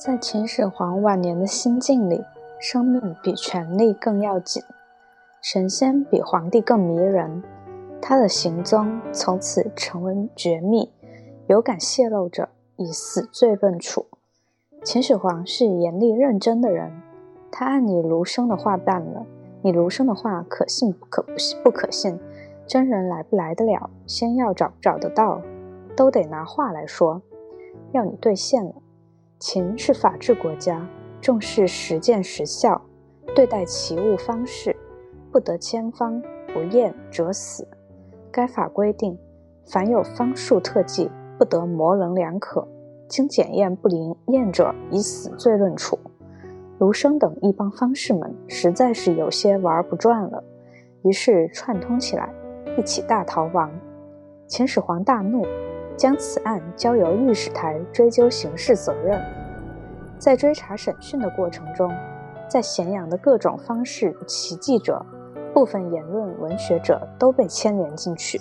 [0.00, 2.24] 在秦始皇晚年的心境里，
[2.58, 4.62] 生命比权力更要紧，
[5.42, 7.42] 神仙比皇帝更迷人。
[8.00, 10.90] 他的行踪从此成为绝密，
[11.48, 14.06] 有敢泄露者以死罪论处。
[14.82, 16.90] 秦始皇是严厉认真的人，
[17.52, 19.26] 他按你卢生的话办了。
[19.60, 21.22] 你卢生的话可信不可
[21.62, 22.18] 不可信？
[22.66, 23.90] 真人来不来得了？
[24.06, 25.42] 先要找不找得到，
[25.94, 27.20] 都得拿话来说，
[27.92, 28.72] 要你兑现了。
[29.40, 30.86] 秦是法治国家，
[31.18, 32.78] 重视实践实效，
[33.34, 34.76] 对待奇物方式
[35.32, 37.66] 不得千方，不验者死。
[38.30, 39.18] 该法规定，
[39.64, 42.68] 凡有方术特技，不得模棱两可，
[43.08, 45.98] 经检验不灵验者，以死罪论处。
[46.78, 50.44] 卢生等一帮方士们实在是有些玩不转了，
[51.02, 52.28] 于是串通起来，
[52.76, 53.72] 一起大逃亡。
[54.46, 55.46] 秦始皇大怒。
[55.96, 59.20] 将此案交由御史台追究刑事责任。
[60.20, 61.90] 在追查审讯的过程中，
[62.46, 65.02] 在咸阳的各种方式奇迹者、
[65.54, 68.38] 部分言论文学者都被牵连进去。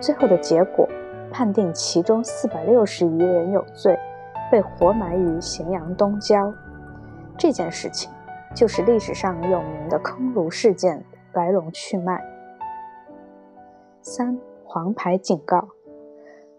[0.00, 0.88] 最后的结果，
[1.30, 3.94] 判定其中四百六十余人有罪，
[4.50, 6.50] 被活埋于咸阳东郊。
[7.36, 8.10] 这件事情
[8.54, 12.24] 就是历史上有名的坑儒事件来龙去脉。
[14.00, 15.68] 三黄牌警告。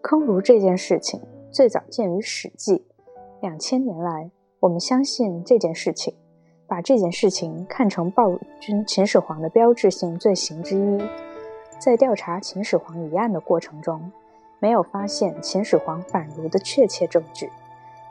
[0.02, 2.78] 坑儒这件事情最早见于《史记》，
[3.42, 4.30] 两千年来，
[4.64, 6.14] 我们相信这件事情，
[6.68, 11.04] 把这件事情看成暴君秦始皇的标志性罪行之一。
[11.78, 14.10] 在调查秦始皇一案的过程中，
[14.60, 17.50] 没有发现秦始皇反儒的确切证据。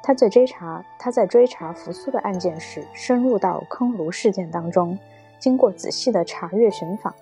[0.02, 4.98] 他在追查他在追查扶苏的案件时，深入到坑儒事件当中，
[5.38, 7.14] 经过仔细的查阅寻访、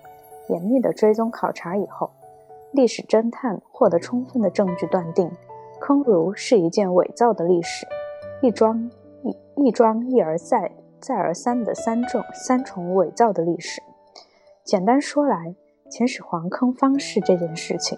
[0.49, 2.09] 严密的追踪考察以后。
[2.73, 5.31] 历史侦探获得充分的证据，断定
[5.79, 7.87] 坑儒是一件伪造的历史，
[8.41, 8.91] 一桩
[9.55, 13.81] 一桩一而再再而三的三重三重伪造的历史。
[14.63, 15.55] 简单说来，
[15.89, 17.97] 秦始皇坑方士这件事情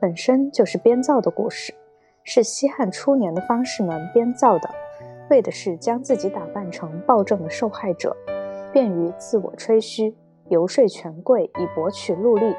[0.00, 1.74] 本身就是编造的故事，
[2.22, 4.70] 是西汉初年的方士们编造的，
[5.30, 8.16] 为的是将自己打扮成暴政的受害者，
[8.72, 10.14] 便于自我吹嘘、
[10.48, 12.54] 游说权贵以博取禄利。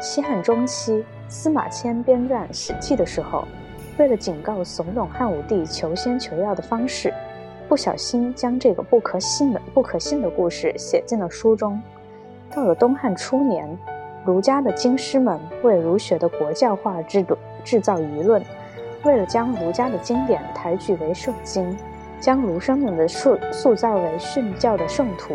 [0.00, 3.44] 西汉中期，司马迁编撰《史记》的时候，
[3.98, 7.14] 为了警告怂恿汉武帝求仙求药的方式，
[7.70, 11.80] 不小心将这个不可信的不可信的故事写进了书中。
[12.52, 13.78] 到了东汉初年，
[14.26, 18.44] 儒家的经师们为儒学的国教化制度制造舆论，
[19.04, 21.78] 为了将儒家的经典抬举为圣经，
[22.18, 25.32] 将儒生们的塑塑造为训教的圣徒。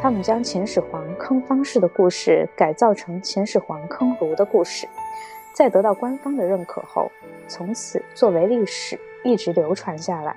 [0.00, 4.88] 他们将秦始皇坑方士的故事改造成秦始皇坑儒的故事，
[5.52, 7.12] 在得到官方的认可后，
[7.46, 10.34] 从此作为历史一直流传下来。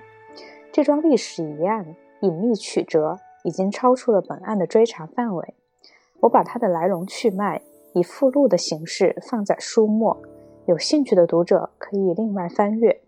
[0.71, 5.55] 这桩历史疑案隐秘曲折，已经超出了本案的追查范围。
[6.21, 7.63] 我把它的来龙去脉
[7.93, 10.21] 以附录的形式放在书末，
[10.67, 13.01] 有兴趣的读者可以另外翻阅。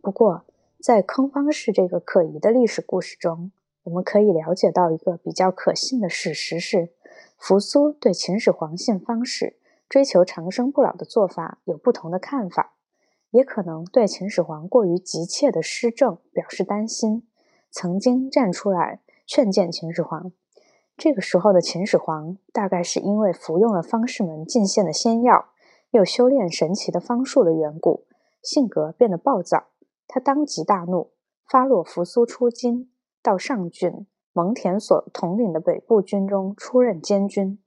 [0.00, 0.44] 不过，
[0.80, 6.88] 在坑方士这个可疑的历史故事中，我们可以了解到一个比较可信的事实是，
[7.36, 9.56] 扶苏对秦始皇信方式
[9.86, 12.72] 追求长生不老的做法有不同的看法，
[13.36, 17.28] 也可能对秦始皇过于急切的施政表示担心，
[17.70, 20.32] 曾经站出来劝谏秦始皇。
[20.96, 25.50] 这个时候的秦始皇大概是因为服用了方士们进献的仙药，
[25.90, 28.06] 又修炼神奇的方术的缘故，
[28.42, 29.66] 性格变得暴躁。
[30.08, 31.10] 他当即大怒，
[31.46, 32.88] 发落扶苏出京。
[33.22, 37.58] 到上郡蒙恬所统领的北部军中出任监军，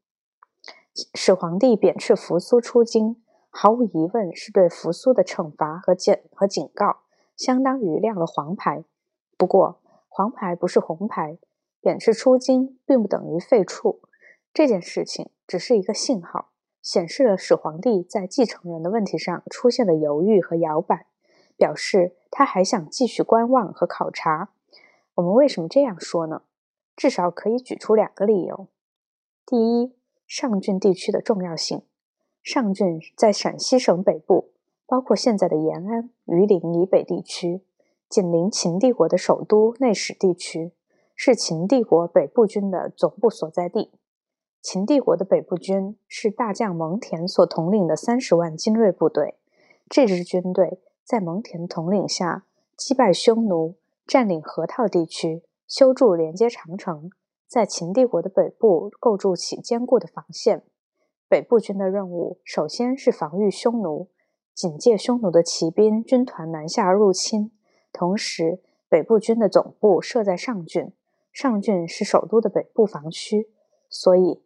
[1.14, 7.02] 始皇帝贬斥扶苏出京，毫无疑问是对扶苏的惩罚和检和警告，
[7.36, 8.84] 相当于亮了黄牌。
[9.38, 11.38] 不过，黄牌不是红牌，
[11.82, 14.00] 贬斥出京并不等于废黜。
[14.54, 16.50] 这件事情只是一个信号，
[16.82, 21.08] 显示了始皇帝在继承人的问题上出现了犹豫和摇摆，
[21.56, 24.50] 表示他还想继续观望和考察。
[25.16, 26.44] 我们为什么这样说呢？
[26.96, 28.68] 至少可以举出两个理由。
[29.46, 29.96] 第一，
[30.28, 31.84] 上郡地区的重要性。
[32.52, 34.50] 上郡在陕西省北部，
[34.88, 37.62] 包括现在的延安、榆林以北地区，
[38.10, 40.72] 紧邻秦帝国的首都内史地区，
[41.16, 43.92] 是秦帝国北部军的总部所在地。
[44.64, 49.36] 秦帝国的北部军是大将蒙恬所统领的三十万精锐部队。
[49.88, 53.76] 这支军队在蒙恬统领下击败匈奴。
[54.08, 57.12] 占领河套地区，修筑连接长城，
[57.48, 60.64] 在秦帝国的北部构筑起坚固的防线。
[61.30, 64.10] 北部军的任务首先是防御匈奴，
[64.56, 67.52] 警戒匈奴的骑兵军团南下入侵，
[67.94, 70.92] 同时北部军的总部设在上郡，
[71.32, 73.52] 上郡是首都的北部防区，
[73.88, 74.42] 所以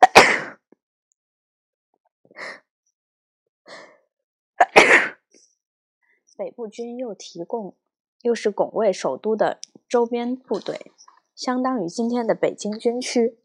[6.38, 7.76] 北部军又提供，
[8.22, 10.90] 又是拱卫首都的周边部队，
[11.34, 13.38] 相当于今天的北京军区。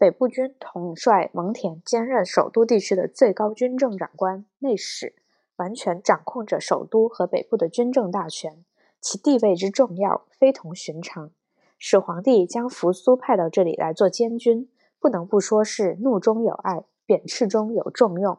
[0.00, 5.14] 北部军统帅蒙恬兼任首都地区的最高军政长官、内史，
[5.56, 8.64] 完全掌控着首都和北部的军政大权。
[8.98, 11.30] 其地位之重要，非同寻常。
[11.78, 18.38] 始皇帝将扶苏派到这里来做监军，不能不说是怒中有爱，贬斥中有重用。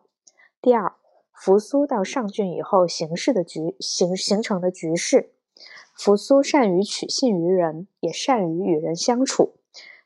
[0.60, 0.96] 第二，
[1.32, 5.30] 扶苏到上郡以后，形势的局形形成的局势，
[5.94, 9.54] 扶苏善于取信于人，也善于与人相处。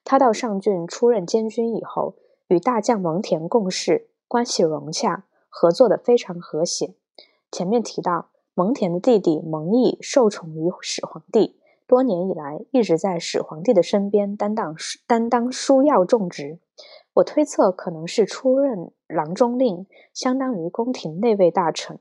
[0.06, 2.16] 他到上郡出任监军以后，
[2.48, 6.94] 与大将蒙恬共事，关系融洽，合作的非常和谐。
[7.52, 8.30] 前面提到。
[8.58, 11.58] 蒙恬的弟弟蒙毅受宠于始皇帝，
[11.88, 16.58] 多年以来一直在始皇帝的身边担当担当枢要重职。
[17.16, 22.00] 我推测可能是出任郎中令，相当于宫廷内卫大臣。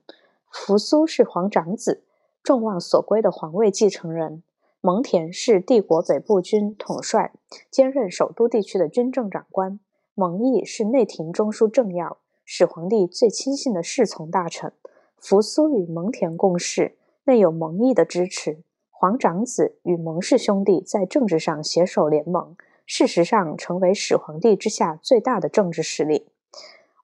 [0.48, 2.04] 扶苏是皇长子，
[2.40, 4.44] 众望所归的皇位继承人。
[4.86, 7.32] 蒙恬是帝国北部军统帅，
[7.70, 9.80] 兼任首都地区的军政长官。
[10.14, 14.74] 蒙毅是内廷中枢政要，始皇帝最亲信的侍从大臣。
[15.16, 18.58] 扶苏与蒙恬共事，内有蒙毅的支持。
[18.90, 22.54] 皇长子与蒙氏兄弟在政治上携手联盟，
[22.84, 26.26] 事实上成为始皇帝之下最大的政治势力。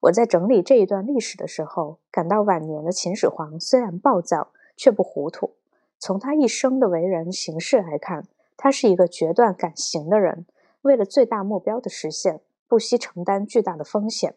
[0.00, 5.53] 我在整理这一段历史的时候，感到晚年的秦始皇虽然暴躁，却不糊涂。
[6.00, 8.26] 从他一生的为人行事来看，
[8.56, 10.47] 他是一个决断敢行的人，
[10.82, 14.35] 为了最大目标的实现，不惜承担巨大的风险。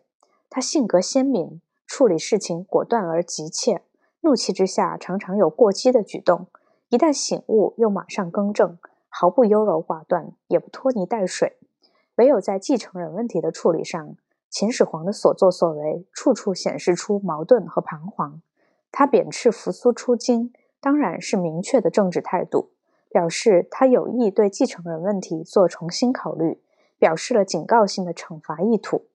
[0.51, 1.59] 他性格鲜明。
[1.85, 3.83] 处理事情果断而急切，
[4.21, 6.47] 怒气之下常常有过激的举动，
[6.89, 11.57] 一旦醒悟又马上更正，毫不优柔寡断，也不拖泥带水。
[12.15, 14.15] 唯有在继承人问题的处理上，
[14.49, 18.41] 秦始皇的所作所为处处显示出矛盾和彷徨。
[18.91, 20.51] 他贬斥扶苏出京，
[20.83, 22.71] 当然是明确的政治态度，
[23.09, 26.59] 表示他有意对继承人问题做重新考虑，
[26.99, 29.05] 表示了警告性的惩罚意图。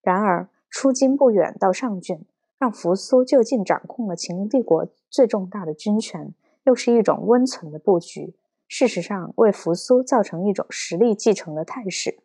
[0.00, 0.48] 然而。
[0.68, 2.26] 出京不远到上郡，
[2.58, 6.34] 让扶苏就近掌控了秦帝国最重大的军权，
[6.64, 8.34] 又是一种温存的布局。
[8.68, 12.18] 事实上，为扶苏造成一种实力继承的态势。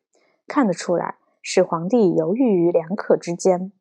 [0.48, 3.71] 看得出来，始皇帝犹豫于两可之间。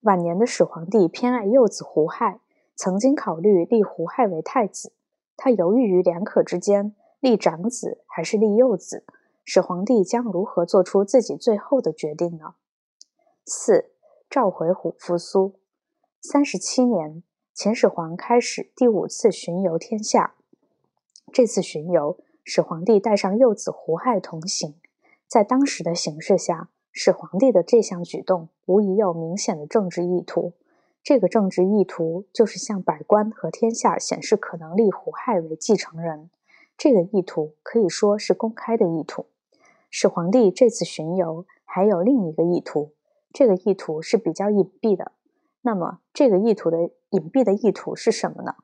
[0.00, 2.40] 晚年的始皇帝偏爱幼子胡亥，
[2.74, 4.92] 曾经考虑立胡亥为太子。
[5.36, 9.04] 他犹豫于两可之间，立长子还是立幼子？
[9.44, 12.54] 始皇帝将如何做出自己最后的决定呢？
[13.44, 13.90] 四
[14.30, 15.54] 召回虎扶苏。
[16.20, 17.22] 三十七年，
[17.52, 20.34] 秦始皇开始第五次巡游天下。
[21.32, 24.76] 这次巡游，始皇帝带上幼子胡亥同行。
[25.26, 30.52] 在当时的形势下，始皇帝的这项举动无疑有明显的政治意图。
[31.04, 36.30] 这个政治意图就是向百官和天下显示可能立胡亥为继承人。
[36.78, 39.26] 这个意图可以说是公开的意图。
[39.90, 42.92] 始皇帝这次巡游还有另一个意图。
[43.34, 45.12] 这个意图是比较隐蔽的。
[45.60, 48.54] 那么，这个意图的隐蔽的意图是什么呢？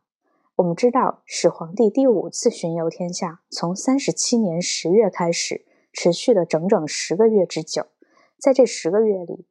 [0.57, 7.87] 我们知道，始皇帝第五次巡游天下，从三十七年十月开始，持续了整整十个月之久。
[8.39, 9.45] 在这十个月里，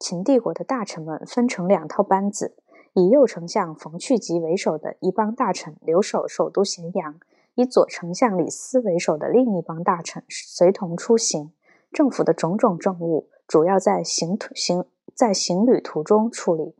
[0.00, 2.56] 秦帝国的大臣们分成两套班子，
[2.94, 7.20] 以右丞相冯去疾为首的一帮大臣留守首都咸阳，
[7.54, 11.52] 以左丞相李斯为首的另一帮大臣随同出行。
[11.92, 13.28] 政府的种种政务。
[13.46, 16.76] 主要在行途行在行旅途中处理，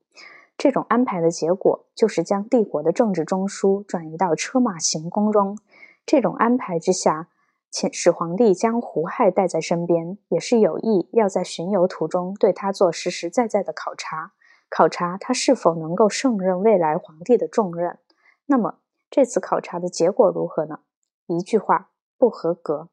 [0.57, 5.59] 这种安排的结果就是将帝国的政治中枢转移到车马行宫中。
[6.07, 7.29] 这种安排之下，
[7.71, 14.33] 秦始皇帝将胡亥带在身边，也是有意要在巡游途中对他做实实在在的考察，
[14.69, 17.99] 考察他是否能够胜任未来皇帝的重任。
[18.47, 20.81] 那么这次考察的结果如何呢？
[21.29, 22.89] 一句话，不合格。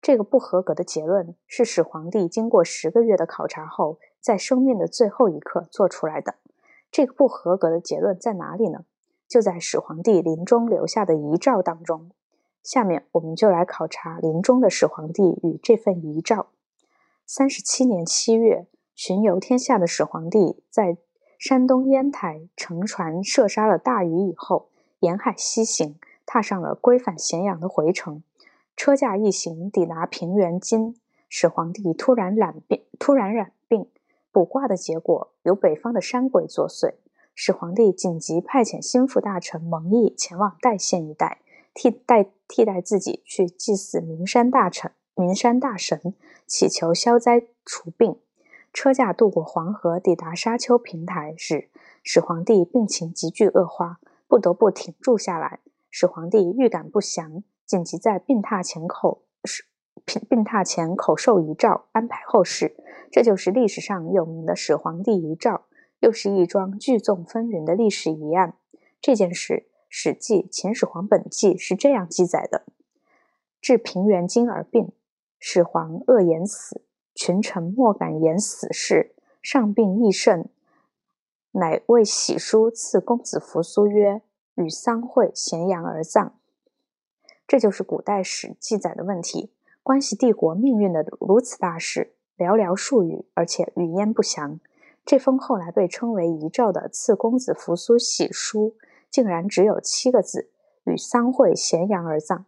[0.00, 6.34] 这个不合格的结论是始皇帝经过十个月的考察后，在生命的最后一刻做出来的。
[6.90, 8.84] 这个不合格的结论在哪里呢？
[9.28, 12.10] 就在始皇帝临终留下的遗诏当中。
[12.62, 16.46] 下面我们就来考察临终的始皇帝与这份遗诏。
[17.26, 20.96] 三十七年七月，巡游天下的始皇帝在
[21.38, 24.68] 山东烟台乘船射杀了大禹以后，
[25.00, 28.22] 沿海西行，踏上了归返咸阳的回程。
[28.76, 30.94] 车驾一行抵达平原津，
[31.28, 33.88] 始皇帝突然染病，突然染病，
[34.30, 36.94] 卜卦的结果由北方的山鬼作祟，
[37.34, 41.40] 始皇帝紧急派遣心腹大臣蒙毅前往代县一带，
[41.74, 46.14] 替代替代自己去祭祀名山大臣、名山大神，
[46.46, 48.18] 祈求消灾除病。
[48.72, 51.68] 车驾渡过黄河，抵达沙丘平台时，
[52.02, 55.60] 始皇帝病情急剧恶化，不得不停住下来。
[55.90, 59.22] 始皇帝预感不祥，紧急在病榻前口
[60.06, 62.74] 病病榻前口授遗诏，安排后事。
[63.10, 65.64] 这就是历史上有名的始皇帝遗诏，
[66.00, 68.54] 又是一桩聚众纷纭的历史疑案。
[69.02, 72.64] 这件事，《史记·秦始皇本纪》是这样记载的：
[73.60, 74.90] 至平原津而病，
[75.38, 76.80] 始皇恶言死。
[77.14, 80.48] 群臣莫敢言死事，上病亦甚，
[81.50, 84.22] 乃为喜书赐公子扶苏曰
[84.56, 86.38] ：“与丧会咸阳而葬。”
[87.46, 89.52] 这就是古代史记载的问题。
[89.82, 94.58] 关系帝国命运的如此大事，寥寥数语，而且语焉不详。
[95.04, 98.74] 这封后来被称为遗诏的赐公子扶苏喜书，
[99.12, 100.50] 竟然只有七个字
[100.82, 102.46] ：“与丧会咸阳而葬。”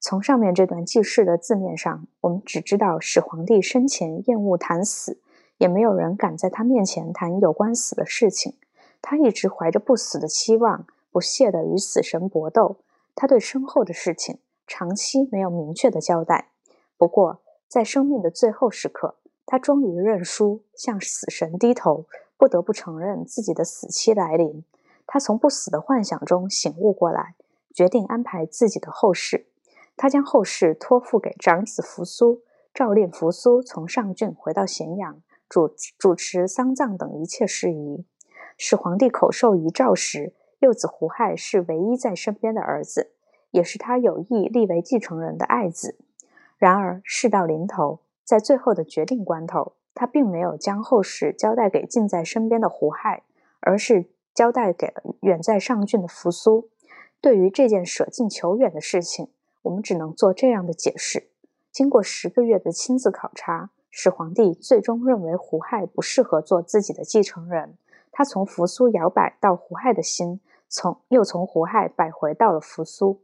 [0.00, 5.20] 从上面这段记事的字面上，我们只知道始皇帝生前厌恶谈死，
[5.58, 8.54] 也没有人敢在他面前谈有关死的事情。
[9.02, 12.76] 他一直怀着不死的期望，不懈地与死神搏斗。
[13.14, 16.48] 他对身后的事情长期没有明确的交代。
[16.96, 24.64] 不过，在生命的最后时刻，他终于认输，向死神低头，不得不承认自己的死期来临。
[25.08, 27.34] 他从不死的幻想中醒悟过来，
[27.74, 29.46] 决定安排自己的后事。
[29.96, 32.42] 他将后事托付给长子扶苏，
[32.74, 38.04] 诏令扶苏从上郡回到咸阳，主主持丧葬等一切事宜。
[38.58, 43.12] 始皇帝口授遗诏时，幼子胡亥是唯一在身边的儿子，
[43.50, 45.96] 也是他有意立为继承人的爱子。
[46.58, 53.22] 然而事到临头，在最后的决定关头，他并没有将后事交代给近在身边的胡亥，
[53.60, 56.68] 而是交代给了远在上郡的扶苏。
[57.20, 61.28] 对于这件舍近求远的事情，我们只能做这样的解释：
[61.72, 67.76] 经过十个月的亲自考察，始皇帝最终认为胡亥不适合做自己的继承人。
[68.12, 73.20] 他从扶苏摇摆到胡亥的心，从又从胡亥摆回到了扶苏。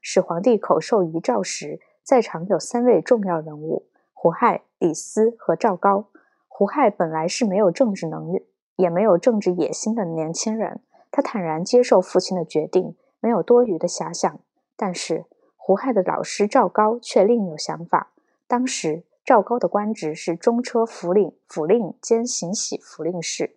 [0.00, 6.06] 始皇帝口授遗诏时，在场有三位重要人物：胡亥、李斯和赵高。
[6.48, 14.40] 胡亥本来是没有政治能力，也没有政治野心的年轻人，他坦然接受父亲的决定，没有多余的遐想。
[14.76, 15.26] 但是，
[15.56, 18.12] 胡亥的老师赵高却另有想法。
[18.46, 23.56] 当时赵高的官职是中车府令、府令兼行喜府令事。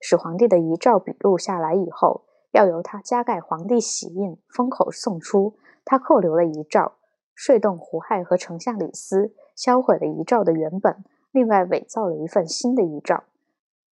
[0.00, 5.54] 始皇帝的遗诏笔录下来以后，要由他加盖皇帝玺印，封口送出。
[5.84, 6.92] 他扣留了遗诏，
[7.34, 13.22] 说动胡亥和丞相李斯销毁了遗诏的原本，另外伪造了一份新的遗诏，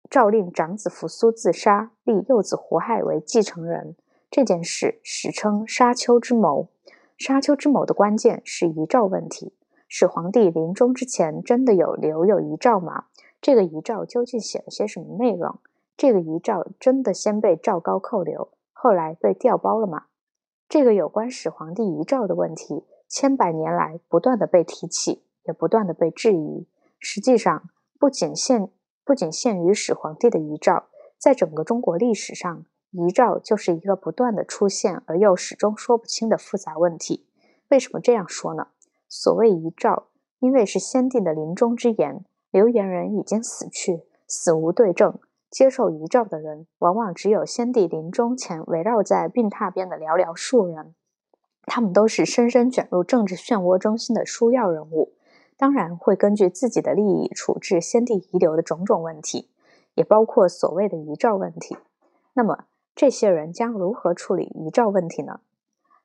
[0.09, 3.95] 诏令长子扶苏自杀，立幼子胡亥为继承人。
[4.29, 6.69] 这件事史称沙丘之谋。
[7.17, 9.53] 沙丘之谋的关键是遗诏问题。
[9.87, 13.05] 始皇帝临终之前真的有留有遗诏吗？
[13.39, 15.59] 这个遗诏究竟写了些什么内容？
[15.95, 20.05] 这个遗诏真的先被赵高扣留，后来被调包了吗？
[20.67, 26.67] 这个有关始皇帝遗诏的问题，千百年来不断的被提起，也不断的被质疑。
[26.97, 27.69] 实际上，
[27.99, 28.71] 不仅限
[29.05, 30.85] 不仅限于始皇帝的遗诏，
[31.17, 32.65] 在整个中国历史上。
[32.91, 37.25] 遗诏就是一个不断的出现而又始终说不清的复杂问题。
[37.69, 38.67] 为什么这样说呢？
[39.09, 45.17] 所谓遗诏，因为是先帝的临终之言，留言人已经死去，死无对证。
[45.49, 50.93] 接受遗诏的人，往往只有先帝临终前围绕在病榻边的寥寥数人。
[51.65, 55.13] 他们都是深深卷入政治漩涡中心的枢要人物，
[55.63, 59.49] 当然会根据自己的利益处置先帝遗留的种种问题，
[59.95, 61.77] 也包括所谓的遗诏问题。
[62.33, 65.39] 那么，这些人将如何处理遗诏问题呢？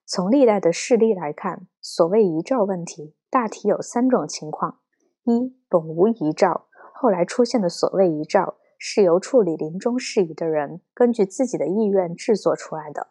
[0.07, 4.79] 从历代的事例来看，所谓遗诏问题大体有三种情况：
[5.25, 13.09] 一、本无遗诏，后来出现的所谓遗诏是由处理临终事宜的人根据自己的意愿制作出来的。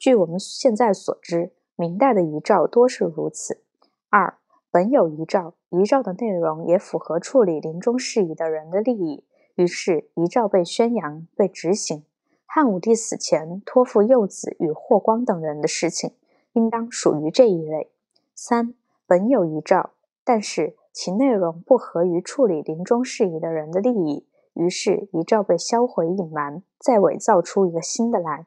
[0.00, 3.62] 据我们现在所知，明代的遗诏多是如此。
[4.10, 4.36] 二、
[4.74, 9.22] 本有遗诏，遗诏的内容也符合处理临终事宜的人的利益，
[9.54, 12.02] 于是遗诏被宣扬、被执行。
[12.44, 16.10] 汉武帝死前托付幼子与霍光等人的事情，
[16.54, 17.92] 应当属于这一类。
[18.34, 18.74] 三
[19.06, 19.90] 本有遗诏，
[20.24, 28.44] 但是其内容不合于处理临终事宜的人的利益，于是遗诏被销毁隐瞒，再伪造出一个新的来。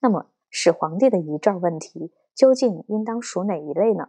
[0.00, 4.08] 那么，始皇帝的遗诏问题究竟应当属哪一类呢？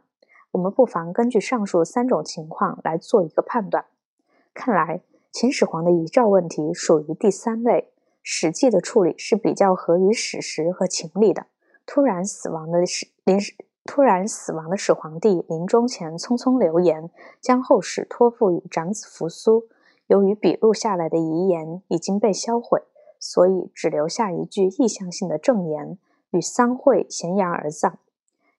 [0.51, 3.86] 我们不妨根据上述三种情况来做一个判断。
[4.54, 5.01] 看来，
[5.32, 7.92] 秦始皇的遗诏问题属于第三类。
[8.24, 11.46] 史记的处理是比较合于史实和情理的。
[11.86, 13.38] 突然死亡的史临
[13.86, 19.70] 突然死亡的始皇帝临终前匆匆留言，将后事托付于长子扶苏。
[20.08, 22.84] 由于笔录下来的遗言已经被销毁，
[23.18, 25.98] 所以只留下一句意向性的证言：
[26.32, 27.98] 与丧会咸阳而葬，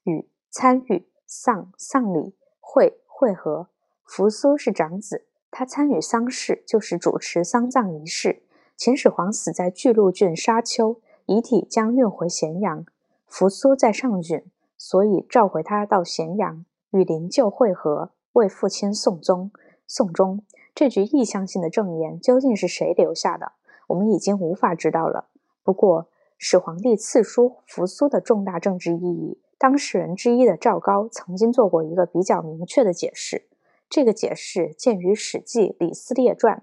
[0.04, 3.68] 与参与丧丧礼会会合。
[4.02, 8.42] 扶苏是长子，他参与丧事就是主持丧葬仪式。
[8.74, 12.86] 秦始皇死在巨鹿郡沙丘，遗体将运回咸阳。
[13.26, 14.42] 扶苏在上郡，
[14.78, 19.50] 所以召回他到咸阳与灵柩会合，为父亲送终。
[19.86, 20.42] 送终。
[20.74, 23.52] 这句意向性的证言究竟是谁留下的？
[23.88, 25.28] 我们已经无法知道了。
[25.62, 26.08] 不过，
[26.38, 33.48] 始皇帝赐书扶苏的重大政治意义，当事人之一的赵高曾经做过一个比较明确的解释。
[33.90, 36.58] 这个解释见于《史记·李斯列传》，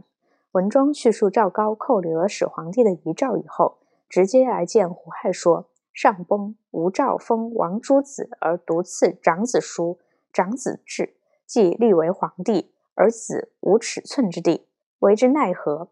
[0.53, 9.99] 文中叙述赵高扣留了始皇帝的遗诏以后，直接来见胡亥说：“上崩，无诏封王诸子，而独赐长子书，
[10.31, 14.67] 长子至，即立为皇帝。”而子无尺寸之地，
[14.99, 15.89] 为之奈何？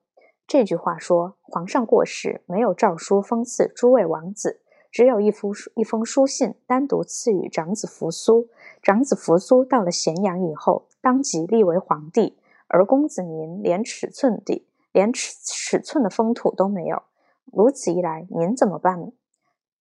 [0.48, 4.62] 这句话说，皇上过世，没有诏书封赐诸位王子，
[4.94, 8.48] 只有一封一封书信，单独赐予长子扶苏。
[8.84, 17.02] 长子扶苏到了咸阳以后，当即立为皇帝，而公子您连尺寸地，连尺尺寸的封土都没有。
[17.46, 19.12] 如此一来，您怎么办？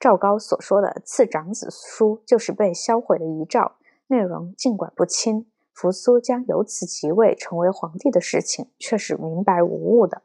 [0.00, 3.72] 赵高所说的赐长子书，就是被销毁的遗诏，
[4.06, 5.44] 内容尽管不清。
[5.74, 10.22] 扶苏将由此即位成为皇帝的事情，却是明白无误的。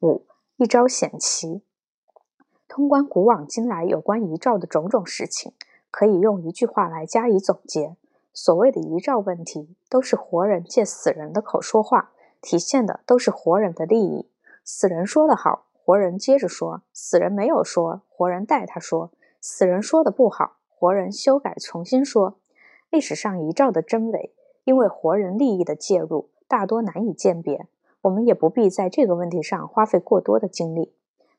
[0.00, 0.26] 五
[0.58, 1.62] 一招险棋，
[2.74, 5.52] 通关古往今来有关遗诏的种种事情，
[5.92, 7.94] 可以用一句话来加以总结：
[8.32, 12.10] 所谓的遗诏问题，都是活人借死人的口说话，
[12.40, 14.28] 体现的都是活人的利益。
[14.64, 19.10] 死人说得好，活人接着说；死人没有说，活人代他说；
[19.40, 22.34] 死人说的不好，活人修改重新说。
[22.90, 24.34] 历史上遗诏的真伪。
[24.64, 27.68] 因为活人利益的介入，大多难以鉴别，
[28.00, 30.92] 我们也不必在这个问题上花费过多的精力。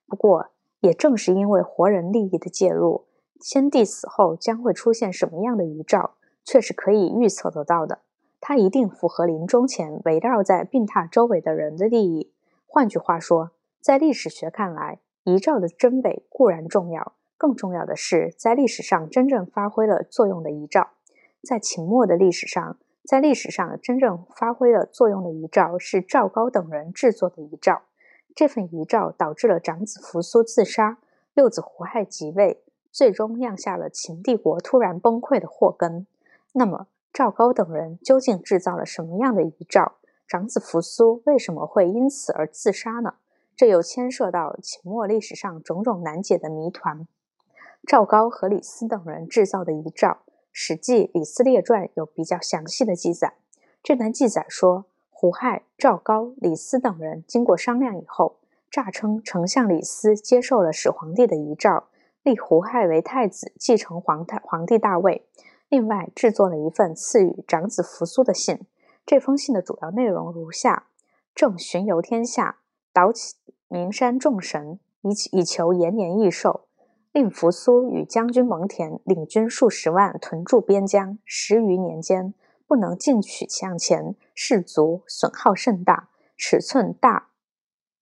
[0.07, 0.47] 不过，
[0.85, 3.05] 也正是因为活人利益的介入，
[3.41, 6.11] 先帝死后将会出现什么样的遗诏，
[6.43, 7.99] 却是可以预测得到的。
[8.39, 12.31] 他一定符合临终前围绕在病榻周围的人的利益。
[12.67, 13.49] 换句话说，
[13.81, 20.89] 在历史学看来，遗诏的真伪固然重要，更重要的是在历史上真正发挥了作用的遗诏。
[21.41, 22.77] 在秦末的历史上。
[23.07, 27.83] 在历史上真正发挥了作用的遗诏是赵高等人制作的遗诏。
[28.35, 30.99] 这份遗诏导致了长子扶苏自杀，
[31.35, 36.05] 幼子胡亥即位，最终酿下了秦帝国突然崩溃的祸根。
[36.51, 39.93] 那么，赵高等人究竟制造了什么样的遗诏？
[40.27, 43.15] 长子扶苏为什么会因此而自杀呢？
[43.55, 47.07] 这又牵涉到秦末历史上种种难解的谜团。
[47.87, 50.09] 赵高和李斯等人制造的遗诏。
[50.57, 53.33] 《史记·李斯列传》有比较详细的记载。
[53.83, 54.85] 这段记载说，
[55.17, 58.35] 胡亥、赵高、李斯等人经过商量以后，
[58.69, 61.85] 诈称丞相李斯接受了始皇帝的遗诏，
[62.21, 65.25] 立胡亥为太子，继承皇太皇帝大位。
[65.69, 68.59] 另外，制作了一份赐予长子扶苏的信。
[69.05, 70.87] 这封信的主要内容如下：
[71.33, 72.57] 正巡游天下，
[72.91, 73.35] 导起
[73.69, 76.65] 名山众神，以以求延年益寿。
[77.13, 82.33] 令扶苏与将军蒙恬领军数十万屯驻边疆，十余年间
[82.67, 87.29] 不能进取向前，士卒损耗甚大，尺寸大，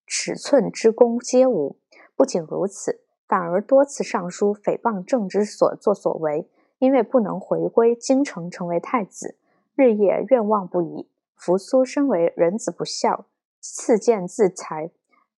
[0.05, 1.77] 尺寸之功皆无。
[2.15, 6.49] 不仅如此，反而多次上书诽谤政之所作所为。
[6.79, 9.37] 因为不能回归京城成为太子，
[9.75, 11.07] 日夜愿望不已。
[11.33, 13.27] 扶苏身为人子不孝，
[13.61, 14.91] 赐剑自裁。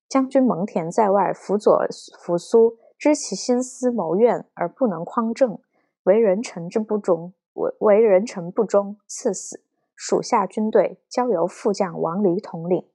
[0.07, 1.85] 将军蒙恬在外辅佐
[2.17, 2.77] 扶苏。
[2.97, 5.59] 知其心思谋怨而不能匡正，
[6.03, 9.64] 为人臣之不忠，为为人臣不忠，赐死。
[9.95, 12.85] 属下军队交由副将王离统领。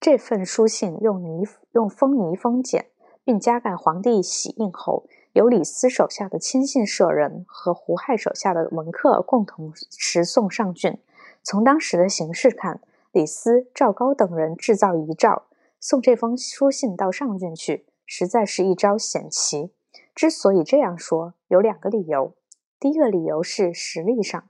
[0.00, 2.86] 这份书信用泥用封泥封简，
[3.24, 10.98] 并加盖皇帝玺印后，由李斯手下的亲信舍人和胡亥手下的文客共同持送上郡。
[11.42, 15.44] 从当时的形势看，李斯、赵高等人制造遗诏，
[15.80, 17.86] 送这封书信到上郡去。
[18.06, 19.70] 实在是一招险棋。
[20.14, 22.32] 之所以这样说，有两个理由。
[22.80, 24.48] 第一个理由是实力上，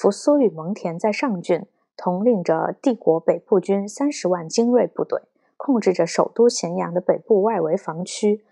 [0.00, 5.20] 扶苏与蒙恬在上郡统领着帝国北部军三十万精锐部队，
[5.58, 8.42] 控制着首都咸阳的北部外围防区。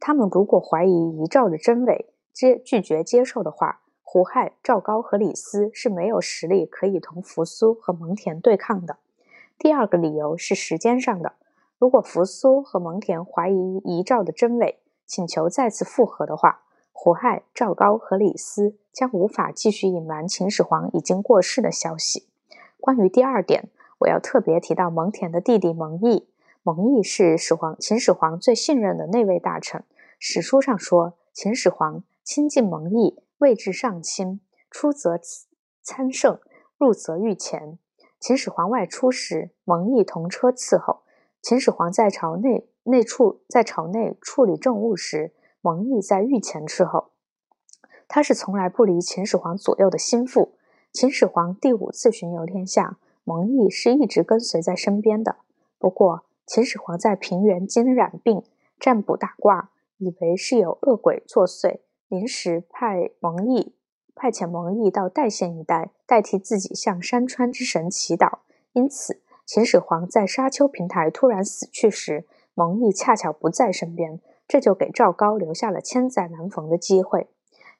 [0.00, 8.96] 他们如果怀疑遗诏的真伪，接拒绝接受的话，胡亥、赵高和李斯是没有实力可以同扶苏和蒙恬对抗的。
[9.56, 11.34] 第二个理由是时间上的。
[11.78, 22.26] 如果扶苏和蒙恬怀疑遗诏的真伪，请求再次复核的话，胡亥、赵高和李斯将无法继续隐瞒秦始皇已经过世的消息。
[22.80, 26.26] 关于第二点，我要特别提到蒙恬的弟弟蒙毅。
[26.62, 29.84] 蒙毅是始皇秦始皇最信任的内卫大臣。
[30.18, 35.20] 史书上说，秦始皇亲近蒙毅，位至上卿，出则
[35.82, 36.40] 参圣，
[36.78, 37.78] 入则御前。
[38.18, 41.02] 秦始皇外出时，蒙毅同车伺候；
[41.42, 47.10] 秦始皇在朝内内处在朝内处理政务时，蒙毅在御前伺候。
[48.08, 50.52] 他是从来不离秦始皇左右的心腹。
[50.92, 55.36] 秦始皇第五次巡游天下，蒙毅是一直跟随在身边的。
[55.78, 58.42] 不过，秦始皇在平原惊染病，
[58.78, 63.74] 占卜打卦，以为是有恶鬼作祟，临时派蒙毅
[64.14, 68.38] 派遣蒙毅到代县一带，代替自己向山川之神祈祷。
[68.72, 77.28] 因此，秦始皇在沙丘平台突然死去时，蒙毅恰巧不在身边，这就给赵高留下了千载难逢的机会。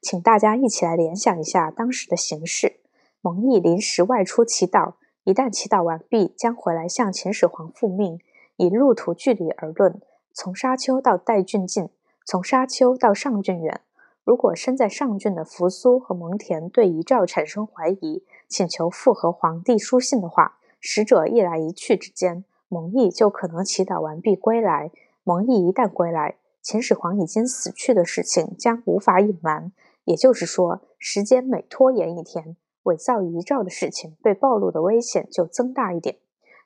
[0.06, 2.76] 请大家一起来联想一下当时的形势：
[3.20, 4.92] 蒙毅临时外出祈祷，
[5.24, 8.20] 一旦祈祷完毕，将回来向秦始皇复命。
[8.54, 10.00] 以路途距离而论，
[10.32, 11.88] 从沙丘到代郡近，
[12.24, 13.80] 从沙丘到上郡远。
[14.22, 24.92] 如果身在上郡的扶苏和蒙恬对遗诏产生怀疑，请求复核皇帝书信的话，使者一来一去之间，蒙毅就可能祈祷完毕归来。
[25.24, 29.72] 蒙毅一旦归来，秦始皇已经死去的事情将无法隐瞒。
[30.06, 36.20] 也就是说，时间每拖延一天，伪造遗诏的事情被暴露的危险就增大一点。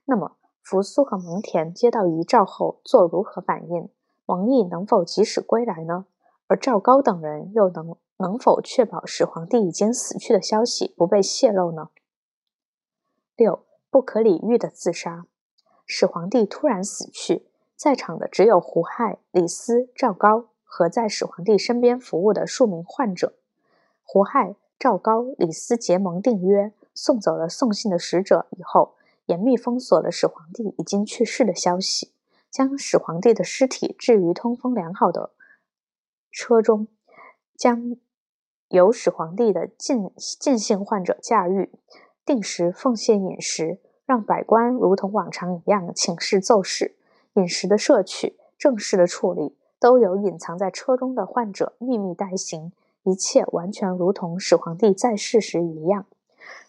[0.05, 3.89] 那么，扶苏和蒙恬接到遗诏后做如何反应？
[4.27, 6.05] 蒙毅能否及时归来呢？
[6.49, 11.89] 而赵高等人又能能否确保始皇帝已经死去的消息不被泄露呢？
[13.37, 15.25] 六不可理喻的自杀，
[15.87, 23.35] 始皇帝突然死去，在场的只有胡亥、李斯、赵高和在始皇帝身边服务的数名患者。
[24.05, 28.95] 胡亥、赵高、李斯结盟订约，送走了送信的使者以后。
[29.27, 32.13] 严密封锁了始皇帝已经去世的消息，
[32.51, 35.31] 将始皇帝的尸体置于通风良好的
[36.33, 36.89] 车中，
[37.57, 37.97] 将
[38.69, 41.71] 由始皇帝的近近信患者驾驭，
[42.25, 46.97] 定时奉献饮食，让百官如同往常一样请示奏事。
[47.35, 52.71] 饮食的摄取、正式的处理，都有隐藏在车中的患者秘密代行，
[53.03, 56.05] 一切完全如同始皇帝在世时一样。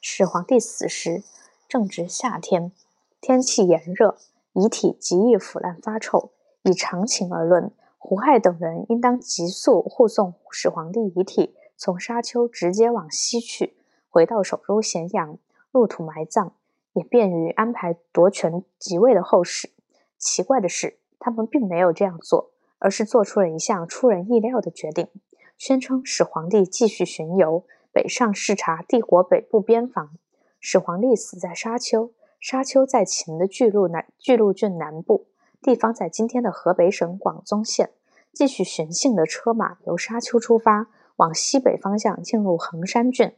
[0.01, 1.21] 始皇帝死时。
[1.67, 2.73] 正值夏天，
[3.21, 4.17] 天气炎热，
[4.51, 6.31] 遗体极易腐烂发臭。
[6.63, 13.77] 以常情而论，胡亥等人应当急速护送始皇帝遗体从沙丘直接往西去，
[14.09, 15.37] 回到首都咸阳，
[15.71, 16.51] 入土埋葬，
[16.91, 19.69] 也便于安排夺权即位的后事。
[20.17, 22.50] 奇怪的是，他们并没有这样做，
[22.81, 25.07] 而是做出了一项出人意料的决定，
[25.55, 27.63] 宣称始皇帝继续巡游，
[27.93, 30.17] 北上视察帝国北部边防。
[30.59, 35.27] 始皇帝死在沙丘，沙丘在秦的巨鹿南巨鹿郡南部，
[35.61, 37.91] 地方在今天的河北省广宗县。
[38.33, 43.33] 继续巡幸的车马由沙丘出发，往西北方向进入衡山郡，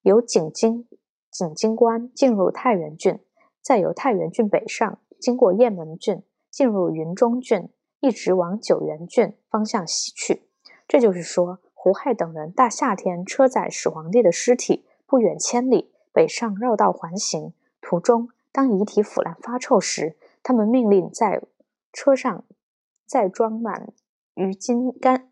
[0.00, 0.88] 由景京
[1.30, 3.20] 景京关进入太原郡，
[3.60, 7.68] 再由太原郡北上，经过雁门郡，进入云中郡，
[8.02, 10.42] 一直往九原郡方向西去。
[10.88, 15.90] 这就是说，胡亥等人大夏天车载始皇帝的尸体不远千里。
[16.12, 21.40] 北上绕道环行，途中当遗体腐烂发臭时，他们命令在
[21.92, 22.44] 车上
[23.06, 23.94] 再装满
[24.34, 25.30] 鱼筋干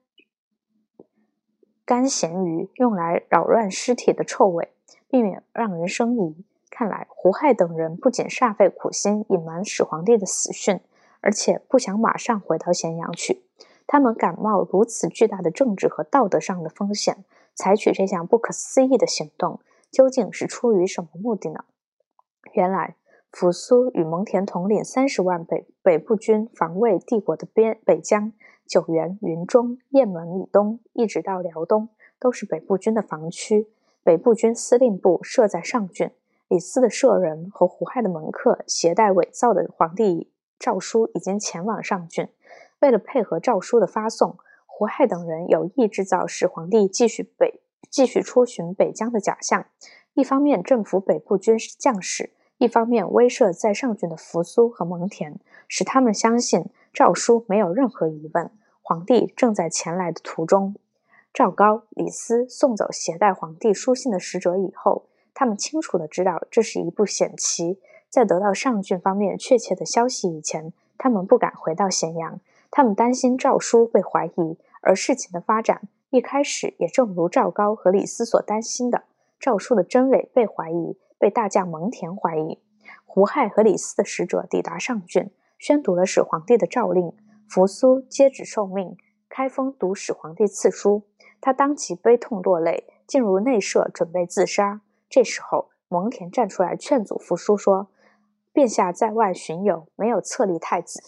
[1.85, 4.73] 干咸鱼，用来扰乱尸体的臭味，
[5.09, 6.47] 避免让人生疑。
[6.71, 10.81] 看来胡亥等人不仅煞费苦心隐瞒始皇帝的死讯，
[11.21, 13.43] 而且不想马上回到咸阳去。
[13.87, 19.61] 他们敢冒如此巨大的政治和道德上的风险，采取这项不可思议的行动。
[19.91, 21.65] 究竟是出于什么目的呢？
[22.53, 22.95] 原来，
[23.33, 28.33] 扶苏与蒙恬统领三十万北北部军防卫帝国的边北疆、
[28.65, 31.89] 九原、云中、雁门以东，一直到辽东，
[32.21, 33.69] 都是北部军的防区。
[34.05, 36.13] 北部军司令部设在上郡，
[36.47, 42.29] 李斯的舍人和胡亥的门客携带伪造的皇帝诏书，已经前往上郡。
[42.79, 47.61] 为了配合诏书的发送，胡亥等人有意制造使皇帝继续北。
[47.91, 49.67] 继续出巡北疆的假象，
[50.15, 58.49] 一方面政府北部军事将士，一方面威慑在上郡的扶苏和蒙恬，使他们相信诏书没有任何疑问，
[58.81, 60.77] 皇帝正在前来的途中。
[61.35, 74.59] 赵高、李斯送走携带皇帝书信的使者以后，他们清楚的知道这是一步险棋，在得到上郡方面确切的消息以前，他们不敢回到咸阳，他们担心诏书被怀疑。
[74.83, 79.05] 而事情的发展一开始也正如赵高和李斯所担心的，
[79.39, 82.59] 诏书的真伪被怀疑，被大将蒙恬怀疑。
[83.05, 87.13] 胡亥和李斯的使者抵达上郡，宣读了始皇帝的诏令，
[87.49, 88.97] 扶苏接旨受命，
[89.29, 91.03] 开封读始皇帝赐书。
[91.41, 94.81] 他当即悲痛落泪，进入内舍准备自杀。
[95.09, 97.89] 这时候，蒙恬站出来劝阻扶苏说
[98.53, 101.03] ：“陛下在外巡游，没有册立太子，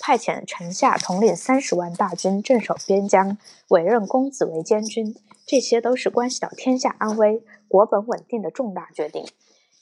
[0.00, 5.14] 派遣臣下统领三十万大军镇守边疆，委任公子为监军，
[5.46, 9.24] 这些都是关系到天下安危、国本稳定的重大决定。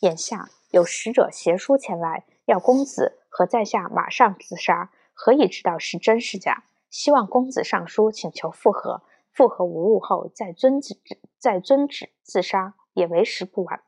[0.00, 6.64] 眼下有使者携书前来，要公子和在下马上自杀，何以知道是真是假？
[6.90, 9.02] 希望公子上书请求复合。”
[9.36, 10.96] 复合无误后，再遵旨，
[11.38, 13.82] 再遵旨自杀也为时不晚。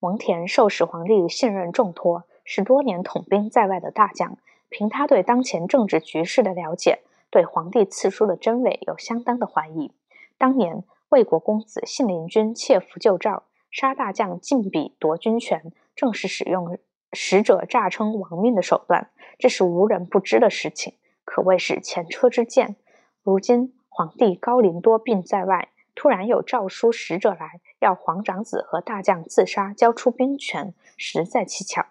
[0.00, 4.36] 蒙恬受始皇帝信任重托，是多年统兵在外的大将，
[4.70, 6.98] 凭他对当前政治局势的了解，
[7.30, 9.92] 对皇帝赐书的真伪有相当的怀疑。
[10.36, 16.76] 当年魏国公子信陵君窃符救赵，杀大将晋鄙夺军权，正是使用
[17.12, 22.74] 使者诈称亡命的手段，这是无人不知的事情，可谓是前车之鉴。
[23.22, 23.72] 如今。
[23.92, 31.86] 皇帝高龄多病在外，突然有诏书使者来，要皇长子和大将自杀，交出兵权，实在蹊跷。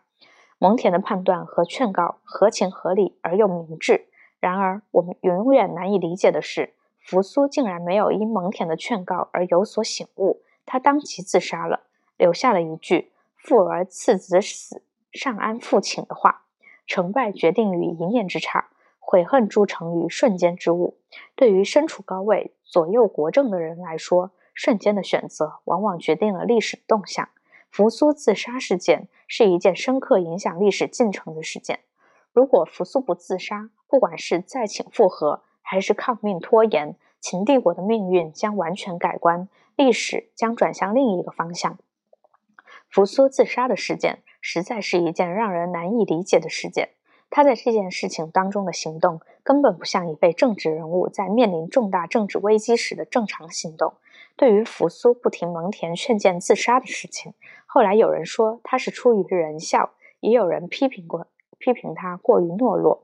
[0.60, 4.08] 蒙恬的判断和劝告合情合理而又明智。
[4.40, 11.82] 然而，我们永远难以理解的是，扶苏竟然没有因蒙恬的劝告而有所醒悟，他当即自杀了，
[12.18, 16.44] 留下了一句“父而次子死，上安父请”的话。
[16.86, 18.68] 成败决定于一念之差。
[19.00, 20.98] 悔恨铸成于瞬间之物，
[21.36, 27.30] 对于身处高位、左右国政的人来说，瞬间的选择往往决定了历史动向。
[27.72, 31.80] 扶苏自杀事件是一件深刻影响历史进程的事件。
[32.34, 41.78] 如果扶苏不自杀，不管是再请复合，还是抗命拖延，秦帝国的命运将完全改观，历史将转向另一个方向。
[42.90, 46.90] 扶苏自杀的事件，实在是一件让人难以理解的事件。
[47.30, 53.94] 他在这件事情当中的行动，根本不像一位政治人物在面临重大政治危机时的正常行动。
[54.36, 57.34] 对于扶苏不听蒙恬劝谏自杀的事情，
[57.72, 61.28] 后来有人说他是出于仁孝，也有人批评过，
[61.60, 63.04] 批评他过于懦弱。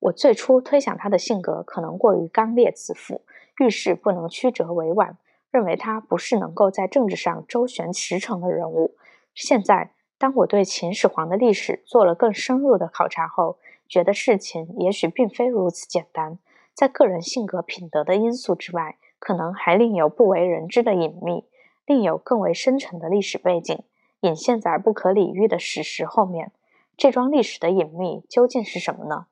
[0.00, 3.22] 我最初推想他的性格可能过于刚烈自负，
[3.60, 5.16] 遇事不能曲折委婉，
[5.52, 8.96] 认为他不是能够在政治上周旋驰骋的人物。
[9.32, 9.92] 现在。
[10.20, 13.56] 当我对秦始皇的历史做了更深入的考察后，
[13.88, 16.38] 觉得事情也许并非如此简单。
[16.74, 21.46] 在个人性格品德的因素之外，可能还另有不为人知的隐秘，
[21.86, 23.82] 另有更为深沉的历史背景
[24.20, 26.52] 隐现在不可理喻的史实后面。
[26.96, 29.26] 这桩历史的隐秘究竟是什么呢？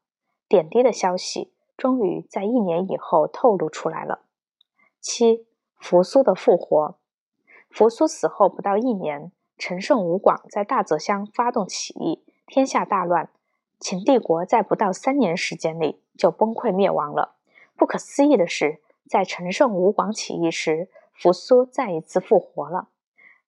[0.48, 4.20] 点滴的消息终于在一年以后透露出来了。
[5.00, 5.46] 七，
[5.76, 6.96] 扶苏的复活。
[7.70, 9.32] 扶苏死后不到一年。
[9.60, 13.28] 陈胜吴广在大泽乡发动起义，天下大乱。
[13.80, 17.34] 秦帝国在不到三年时间里就崩溃灭亡了。
[17.76, 22.88] 不可思议的是，在陈胜吴广起义时，扶苏再一次复活了。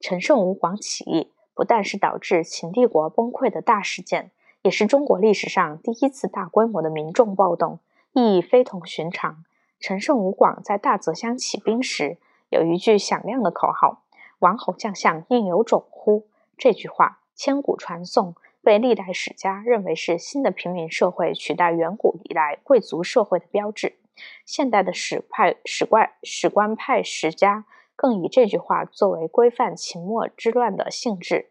[0.00, 4.30] 陈胜吴广起义不但是导致秦帝国崩溃的大事件，
[4.62, 7.78] 也是中国历史上第一次大规模的民众暴动，
[8.12, 9.44] 意义非同寻常。
[9.78, 12.16] 陈胜吴广在大泽乡起兵时，
[12.48, 14.02] 有一句响亮的口号。
[14.38, 16.26] 王侯将相宁有种乎？
[16.56, 23.98] 这句话千古传颂，被历代史家认为是新的平民社会取代远古以来贵族社会的标志。
[24.46, 27.66] 现代的史派史怪史官派史家
[28.00, 31.50] 更以这句话作为规范秦末之乱的性质，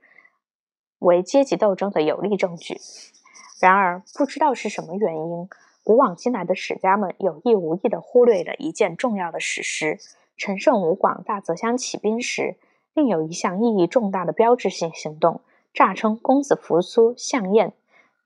[0.97, 2.81] 为阶级斗争的有力证据。
[3.61, 5.47] 然而，不知道是什么原因，
[5.83, 9.99] 古往今来的史家们有意无意地忽略了一件重要的史实：
[10.37, 12.57] 陈胜吴广大泽乡起兵时。
[12.95, 17.73] 另有一项意义重大的标志性行动，诈称公子扶苏项燕，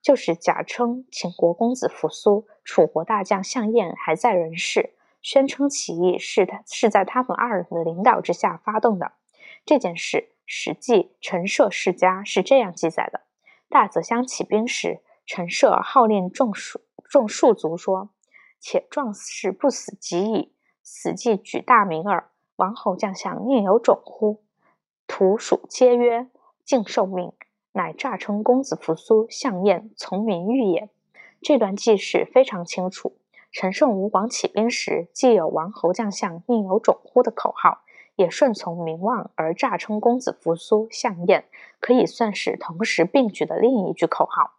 [0.01, 4.91] 就是假称秦国公子扶苏，楚国大将项燕还在人世，
[5.23, 9.13] 宣称起义是他是在他们二人的领导之下发动的。
[9.65, 13.21] 这件事，《史记·陈涉世家》是这样记载的：
[13.69, 18.09] 大泽乡起兵时，陈涉号令众庶众庶族说
[18.59, 22.29] ：“且壮士不死即矣，死即举大名耳。
[22.57, 24.43] 王侯将相宁有种乎？”
[25.07, 26.27] 土属皆曰
[26.65, 27.31] ：“敬受命，
[27.71, 30.89] 乃诈称公子扶苏项燕从民欲也。”
[31.41, 33.17] 这段记事非常清楚。
[33.53, 37.83] 陈胜吴广起兵时，既有王侯将相宁有种乎的口号，
[38.15, 41.45] 也顺从名望而诈称公子扶苏项燕，
[41.79, 44.53] 可以算是同时并举的另一句口号。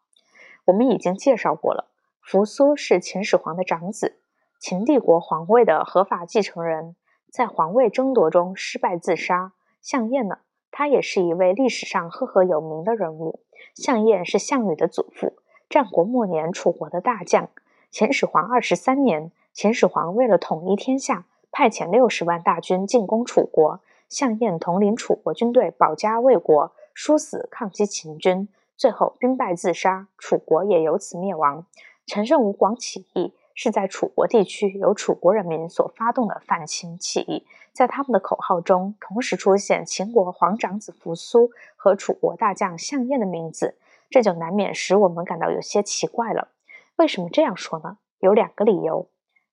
[0.66, 1.88] 我们已经介绍过了，
[2.22, 4.20] 扶苏是秦始皇的长子，
[4.60, 6.94] 秦帝国皇位的合法继承人，
[7.32, 9.52] 在皇位争夺中失败自杀。
[9.82, 10.38] 项燕呢？
[10.70, 13.40] 他也是一位历史上赫赫有名的人物。
[13.74, 15.36] 项燕是项羽的祖父，
[15.68, 17.48] 战国末年楚国的大将。
[17.94, 23.78] 秦始皇二十三年，秦始皇为了统一天下，派遣六十万大军进攻楚国。
[24.08, 31.66] 项燕统领楚国军队保家卫国，殊死抗击秦军，最后兵败自杀，楚国也由此灭亡。
[32.04, 43.76] 陈胜吴广起义是在楚国地区由楚国人民所发动的反秦起义，在他们的口号中同时出现秦国皇长子扶苏和楚国大将项燕的名字，
[44.10, 46.48] 这就难免使我们感到有些奇怪了。
[46.96, 47.98] 为什么这样说呢？
[48.20, 49.08] 有两个理由：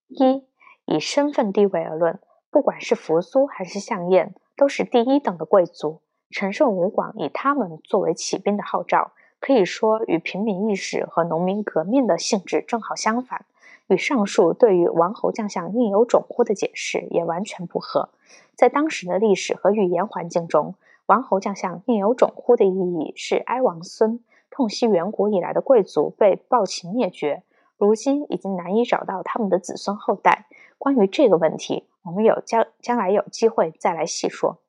[0.07, 0.45] 一，
[0.85, 6.01] 以身份地位而论，不管是扶苏还是项燕，都是第一等的贵族。
[6.29, 9.11] 陈胜吴广以他们作为起兵的号召。
[9.39, 13.45] 可以说，与平民意识和农民革命的性质正好相反，
[13.87, 18.09] 与上述对于王侯将相宁有种乎的解释也完全不合。
[18.53, 20.75] 在当时的历史和语言环境中，
[21.07, 27.41] 王侯将相宁有种乎的意义是哀王孙，痛惜远古以来的贵族被暴秦灭绝，
[27.77, 30.45] 如今已经难以找到他们的子孙后代。
[30.77, 34.59] 关于这个问题，我们有将将来有机会再来细说。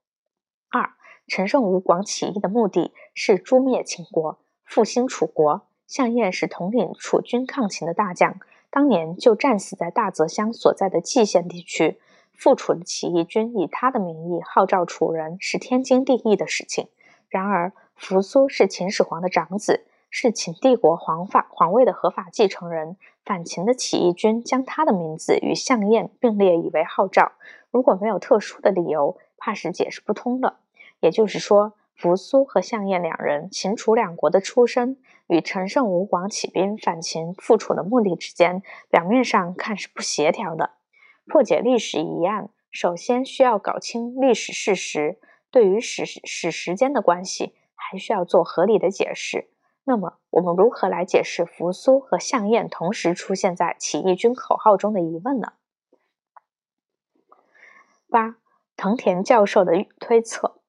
[0.71, 0.91] 二，
[1.27, 4.39] 陈胜吴广起义的目的是诛灭秦国。
[4.65, 8.39] 复兴楚国，项燕是统领楚军抗秦的大将，
[8.71, 11.99] 当年就战死在大泽乡所在的蓟县地区。
[12.33, 16.89] 复楚的起义军以他的名义号召楚人，是天经地义的事情。
[17.29, 22.97] 然而，扶苏是秦始皇的长子，是秦帝国皇法皇位的合法继承人。
[23.25, 27.31] 反秦的起义军将他的名字与项燕并列以为号召，
[27.71, 30.59] 如果没有特殊的理由，怕是解释不通了。
[30.99, 31.75] 也就是说。
[31.95, 34.97] 扶苏和项燕两人，秦楚两国的出身
[35.29, 40.71] 与陈胜吴广起兵反秦复楚的目的之间，表面上看是不协调的。
[41.27, 45.21] 破解历史疑案，首先需要搞清历史事实，
[45.53, 47.55] 对于史史时间的关系，
[47.93, 49.51] 还需要做合理的解释。
[49.85, 55.53] 那么，我们如何来解释扶苏和项燕同时出现在起义军口号中的疑问呢？
[58.09, 58.37] 八，
[58.79, 60.63] 藤田教授的推测。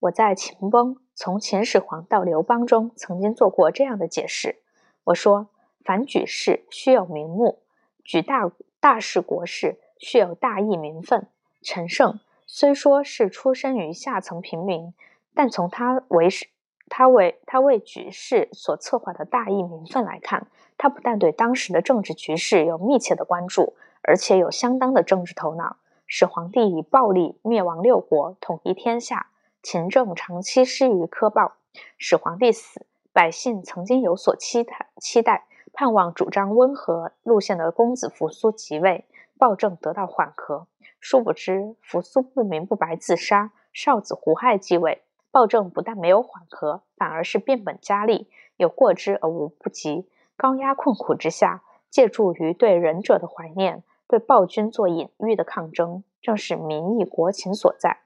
[0.00, 4.60] 我在《秦崩：从秦始皇到刘邦》中曾经做过这样的解释。
[5.04, 5.50] 我说，
[5.84, 7.62] 凡举事须有名目，
[8.02, 11.28] 举大大事国事须有大义名分。
[11.62, 14.94] 陈胜虽说是出身于下层平民，
[15.38, 16.28] 但从他为，
[16.88, 25.76] 他为他为举事所策划的大义名分来看，他不但对当时的政治局势有密切的关注，而且有相当的政治头脑，
[26.08, 29.28] 使皇帝以暴力灭亡六国，统一天下。
[29.62, 31.52] 秦政长期失于苛暴，
[31.98, 39.04] 使皇帝死，百姓曾经有所期待，期待盼望主张温和路线的公子扶苏即位，
[39.38, 40.66] 暴政得到缓和。
[40.98, 50.08] 殊不知，扶苏不明不白自杀，少子胡亥继位，暴政不但没有缓和，反而是变本加厉，有过之而无不及。
[50.36, 57.98] 高压困苦之下，借助于对仁者的怀念，对暴君做隐喻的抗争，正是民意国情所在。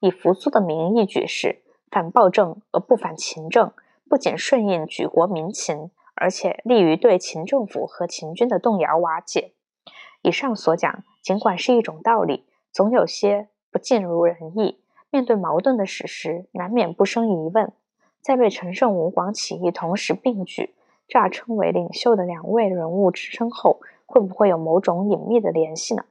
[0.00, 3.72] 以扶苏的名义举事，反暴政而不反秦政，
[4.08, 9.52] 不仅顺应举国民情，而且利于对秦政府和秦军的动摇瓦解。
[10.22, 14.78] 以上所讲，尽管是一种道理，总有些不尽如人意。
[15.10, 17.72] 面对矛盾的史实，难免不生疑问。
[18.20, 20.74] 在被陈胜吴广起义同时并举，
[21.08, 26.04] 诈称为领袖的两位人物之身后，会不会有某种隐秘的联系呢？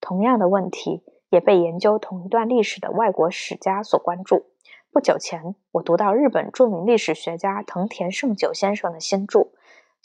[0.00, 1.02] 同样的问题。
[1.28, 4.46] 也被研究同一段历史的外国史家所关注。
[4.92, 9.40] 不久前，我读到日本著名历史学家藤田胜久先生的新著《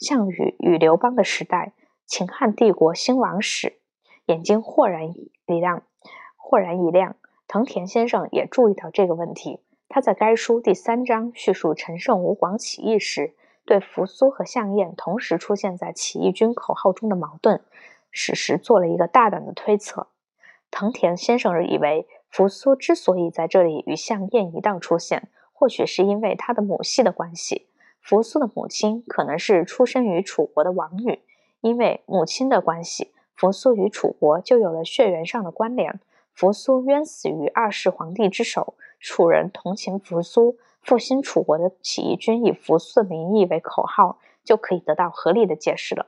[0.00, 1.74] 项羽与刘邦的时代：
[2.06, 3.68] 秦汉帝国兴亡史》，
[4.26, 5.84] 眼睛豁然一亮。
[6.36, 7.14] 豁然一亮，
[7.52, 9.60] 藤田先生也注意到这个问题。
[9.86, 13.34] 他在该书第三章叙述陈胜吴广起义时，
[13.66, 17.60] 对扶苏和项燕同时出现在起义军口号中的矛盾，
[18.10, 20.06] 史实做了一个大胆的推测。
[20.70, 27.66] 藤田先生以为，扶苏之所以在这里与项燕一道出现，或许是因为他的母系的关系。
[28.00, 31.20] 扶苏的母亲可能是出生于楚国的王女，
[31.60, 36.00] 因为母亲的关系，扶苏与楚国就有了血缘上的关联。
[36.34, 46.06] 扶苏冤死于二世皇帝之手，楚人同情扶苏，复兴楚国的起义军以扶苏的名义为口号，就可以得到合理的解释了。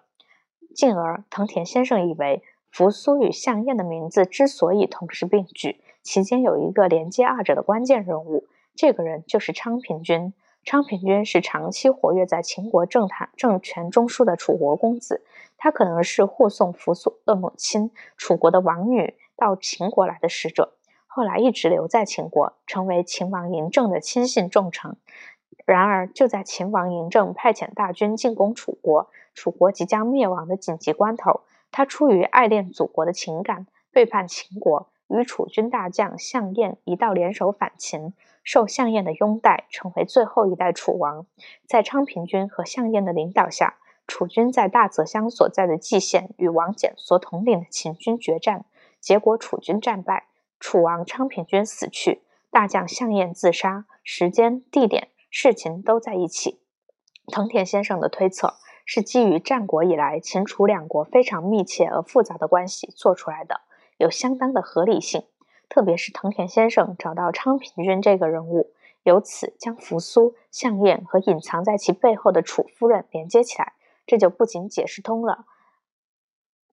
[0.75, 2.43] 进而，藤田先生以为。
[2.77, 10.35] 扶苏与项燕的名字之所以同时并举，其间有一个连接二者的关键人物，这个人就是昌平君。
[10.64, 15.22] 昌平君是长期活跃在秦国政坛政权中枢的楚国公子，
[15.57, 20.74] 他可能是护送扶苏的母亲楚国的王女到秦国来的使者，
[21.07, 24.97] 后来一直留在秦国，成为秦王嬴政的亲信重臣。
[25.66, 38.12] 然而，就在秦王嬴政派遣大军进攻楚国，楚国即将灭亡的紧急关头，他出于爱恋祖国的情感，背叛秦国，与楚军大将项燕一道联手反秦，
[38.43, 41.26] 受项燕的拥戴，成为最后一代楚王。
[41.66, 48.66] 在昌平君和项燕的领导下，楚军在大泽乡所在的蓟县与王翦所统领的秦军决战，
[49.05, 50.29] 结果楚军战败，
[50.59, 55.09] 楚王昌平君死去，大将项燕自杀，时间、地点。
[55.29, 56.59] 事情都在一起。
[57.27, 58.55] 藤田先生的推测
[58.87, 63.61] 是基于战国以来秦楚两国非常密切而复杂的关系做出来的，
[63.99, 65.25] 有相当的合理性。
[65.69, 68.71] 特别是藤田先生找到昌平君这个人物，
[69.03, 73.75] 由此将扶苏、项燕和隐藏在其背后的楚夫人连接起来，
[74.07, 75.45] 这就不仅解释通了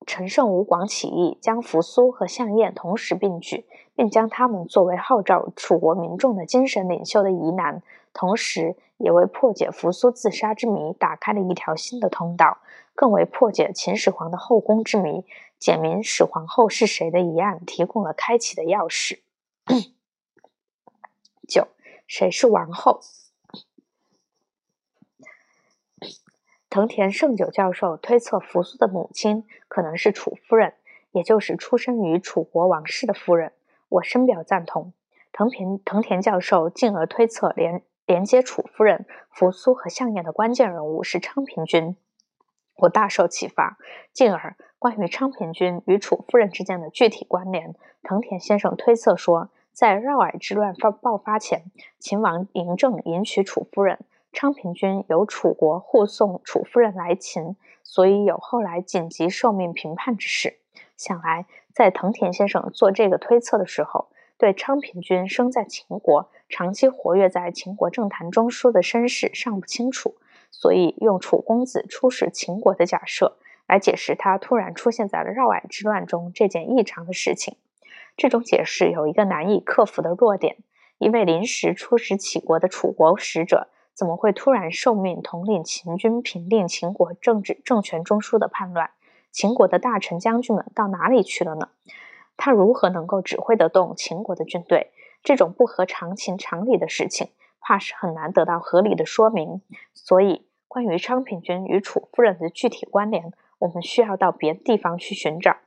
[0.05, 7.81] 陈胜吴广起义将扶苏和项燕同时并举，并将他们作为号召楚国民众的精神领袖的疑难。
[8.13, 12.57] 同时，也为破解扶苏自杀之谜打开了一条新的通道，
[12.93, 15.23] 更为破解秦始皇的后宫之谜、
[15.57, 19.19] 简明始皇后是谁的疑案提供了开启的钥匙。
[21.47, 21.67] 九，
[22.05, 22.99] 谁是王后？
[26.71, 30.73] 藤田胜久教授推测，扶苏的母亲可能是楚夫人，
[31.11, 33.51] 也就是出生于楚国王室的夫人。
[33.89, 34.93] 我深表赞同。
[35.33, 37.83] 藤田藤田教授进而推测，连。
[38.07, 41.95] 连接楚夫人、扶苏和项燕的关键人物是昌平君，
[42.75, 43.77] 我大受启发。
[44.11, 51.63] 进而，关于昌平君与楚夫人之间的具体关联，藤田先生推测说，在嫪毐之乱发爆发前，
[51.99, 53.99] 秦王嬴政迎娶楚夫人，
[54.31, 60.57] 昌平君由楚国护送楚夫人来秦，所以有后来紧急受命平叛之事。
[60.95, 64.07] 想来，在藤田先生做这个推测的时候，
[64.37, 66.29] 对昌平君生在秦国。
[66.47, 70.15] 长期活跃在秦国政坛中枢的身世尚不清楚，
[70.49, 77.55] 所以用楚公子出使秦国的假设来解释他突然出现在了嫪毐之乱中这件异常的事情。
[78.17, 80.57] 这种解释有一个难以克服的弱点：
[80.97, 83.69] 一位临时出使齐国的楚国使者，
[84.01, 88.89] 怎么会突然受命统领秦军平定秦国政治政权中枢的叛乱？
[89.31, 91.69] 秦国的大臣将军们到哪里去了呢？
[92.35, 94.89] 他如何能够指挥得动秦国的军队？
[95.21, 97.29] 这种不合常情常理的事情，
[97.59, 99.61] 怕是很难得到合理的说明。
[99.93, 105.57] 所以，关于昌平君与楚夫人的具体关联，我们需要到别的地方去寻找。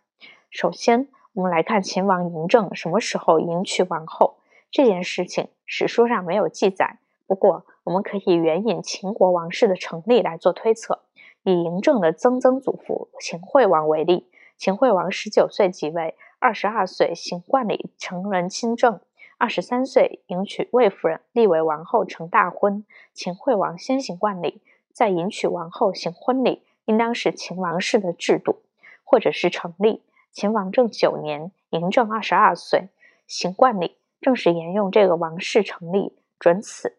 [0.50, 4.38] 首先，我们来看秦王嬴政什么时候迎娶王后
[4.72, 6.98] 这件事情，史书上没有记载。
[7.28, 11.02] 不过，我们可以援引秦国王室的成立来做推测。
[11.42, 14.26] 以嬴政的曾曾祖父秦惠王为例，
[14.56, 18.98] 秦惠王十九岁即位，二十二岁行冠礼，成人亲政。
[19.36, 22.86] 二十三岁迎娶魏夫人，立为王后，成大婚。
[23.12, 24.62] 秦惠王先行冠礼，
[24.92, 28.62] 再迎娶王后行婚礼，应当是秦王室的制度，
[29.04, 30.02] 或者是成立。
[30.32, 32.88] 秦王政九年，嬴政二十二岁
[33.26, 36.96] 行冠礼，正是沿用这个王室成立准此。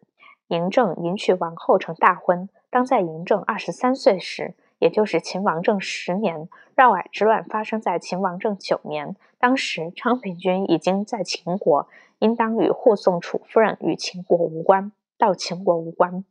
[0.48, 6.48] 嬴政迎娶王后成大婚，当在嬴政二十三岁时，也就是秦王政十年。
[6.74, 11.88] 嫪毐之乱发生在秦王政九年，当时昌平君已经在秦国。
[12.20, 16.24] 应当与护送楚夫人与秦国无关，到秦国无关。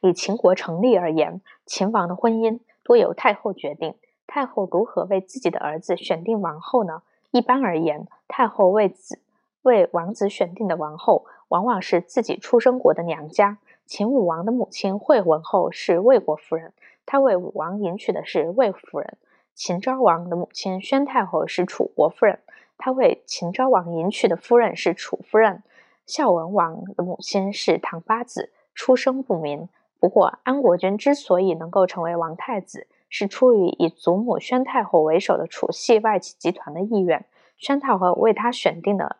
[0.00, 3.94] 以秦国成立而言，秦王的婚姻多由太后决定。
[4.26, 7.02] 太后如何为自己的儿子选定王后呢？
[7.32, 9.20] 一般而言，太后为子
[9.60, 13.58] 为王子选定的王后，往往是自己出生国的娘家。
[13.86, 16.72] 秦武王的母亲惠文后是魏国夫人，
[17.06, 19.16] 她为武王迎娶的是魏夫人。
[19.54, 22.38] 秦昭王的母亲宣太后是楚国夫人。
[22.80, 25.64] 他为秦昭王迎娶的夫人是楚夫人，
[26.06, 29.68] 孝文王的母亲是唐八子，出生不明。
[29.98, 37.24] 不过，安国君之所以能够成为王太子，是出于以祖母宣太后为首的楚系外戚集团的意愿。
[37.56, 39.16] 宣太后为他选定的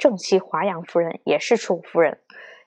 [0.00, 2.16] 正妻华阳夫人也是楚夫人。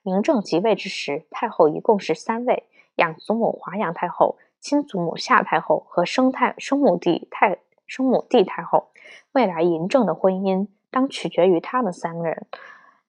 [0.03, 2.67] 嬴政即位之时，太后一共是三位：
[2.97, 7.57] 养祖母华阳太后、亲祖母夏太后和生太生母弟太。
[7.87, 8.89] 生母帝太后，
[9.31, 12.45] 未来嬴政的婚姻当取决于他们三个人。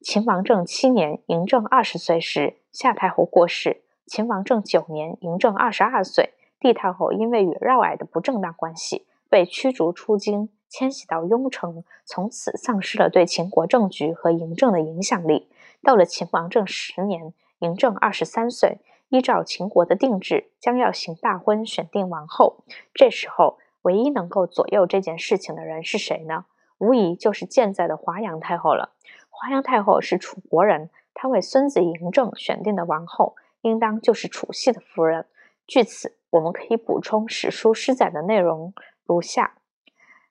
[0.00, 15.48] 秦王政七年，嬴政二十岁时，夏太后过世；秦王政九年，嬴政二十二岁，帝太后因为与嫪毐的不正当关系，被驱逐出京，迁徙到雍城，从此丧失了对秦国政局和嬴政的影响力。
[15.84, 22.64] 到了秦王政十年，嬴政二十三岁，依照秦国的定制，将要行大婚，选定王后。
[22.92, 26.46] 这时候，唯一能够左右这件事情的人是谁呢？
[26.78, 28.94] 无疑就是健在的华阳太后了。
[29.30, 35.26] 华阳太后是楚国人，她为孙子嬴政选定的王后，应当就是楚系的夫人。
[35.68, 39.54] 据此，我们可以补充史书施载的内容如下：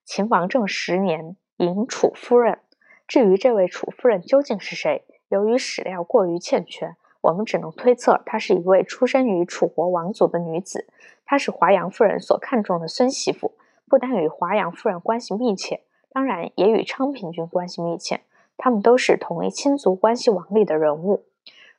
[0.06, 2.60] 秦王政十年，迎楚夫人。
[3.08, 10.88] 至于这位楚夫人究竟是谁，由于史料过于欠缺，我们只能推测她是一位出身于楚国王族的女子。
[11.26, 13.54] 她是华阳夫人所看中的孙媳妇，
[13.88, 15.82] 不但与华阳夫人关系密切，
[16.12, 18.22] 当然也与昌平君关系密切。
[18.58, 21.24] 他们都是同一亲族关系网里的人物。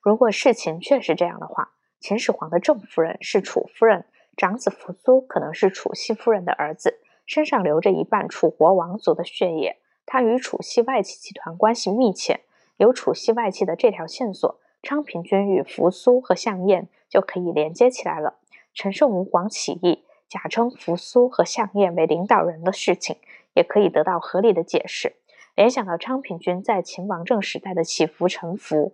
[0.00, 9.78] 如果事情确是这样的话，秦始皇的正夫人是楚夫人，长子扶苏可能是楚系夫人的儿子，身上流着一半楚国王族的血液。
[10.06, 12.40] 他与楚系外戚集团关系密切，
[12.76, 18.38] 有楚系外戚的这条线索，昌平君与扶苏和项燕就可以连接起来了。
[18.74, 23.16] 陈胜吴广起义，假称扶苏和项燕为领导人的事情，
[23.54, 25.16] 也可以得到合理的解释。
[25.54, 28.92] 联想到昌平君在秦王政时代的起伏沉浮，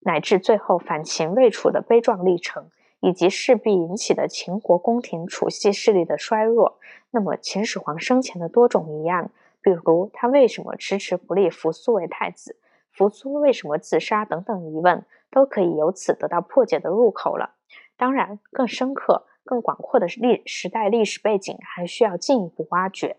[0.00, 2.70] 乃至最后反秦魏楚的悲壮历程，
[3.00, 6.78] 以及势必引起的秦国宫廷楚系势力的衰弱，
[7.10, 9.30] 那么秦始皇生前的多种疑案。
[9.62, 12.56] 比如他为什么迟迟不立扶苏为太子？
[12.92, 14.24] 扶苏为什么自杀？
[14.24, 17.56] 等等疑问，都可以由此得到破解的入口了。
[17.96, 23.16] 当然，更深刻、更广阔的历时代历史背景还需要进一步挖掘。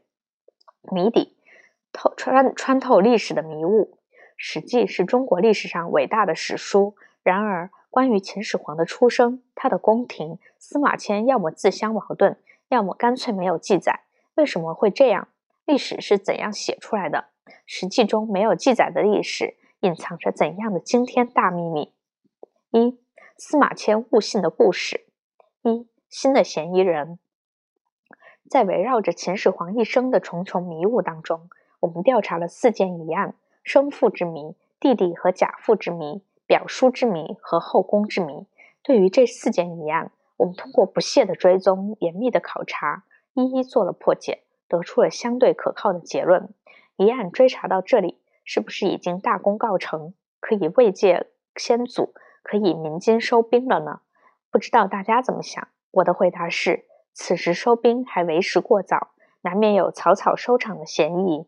[0.90, 1.36] 谜底
[1.92, 3.92] 透穿穿透历史的迷雾，
[4.38, 6.96] 《史记》是中国历史上伟大的史书。
[7.24, 12.38] 然而，关于秦始皇的出生、他的宫廷，司马迁要么自相矛盾，
[12.70, 14.02] 要么干脆没有记载。
[14.36, 15.30] 为什么会这样？
[15.66, 17.26] 历史是怎样写出来的？
[17.66, 21.94] 实际中没有记载的历史隐藏着怎样的惊天大秘密？
[22.72, 23.00] 一、
[23.38, 25.08] 司马迁误信的故事。
[25.64, 27.20] 一、新的嫌疑人。
[28.50, 31.50] 在围绕着秦始皇一生的重重迷雾当中，
[31.82, 38.48] 我们调查了四件疑案：生父之谜、弟弟和假父之谜、表叔之谜和后宫之谜。
[38.82, 44.44] 对于这四件疑案，我们通过不懈的追踪、严密的考察，一一做了破解。
[44.70, 46.50] 得出了相对可靠的结论。
[46.98, 54.02] 一案追查到这里，是不是已经大功告成，可以慰藉先祖，可以鸣金收兵了呢？
[54.52, 55.70] 不知道大家怎么想？
[55.92, 61.48] 我的回答是：此时收兵还为时过早，难免有草草收场的嫌疑。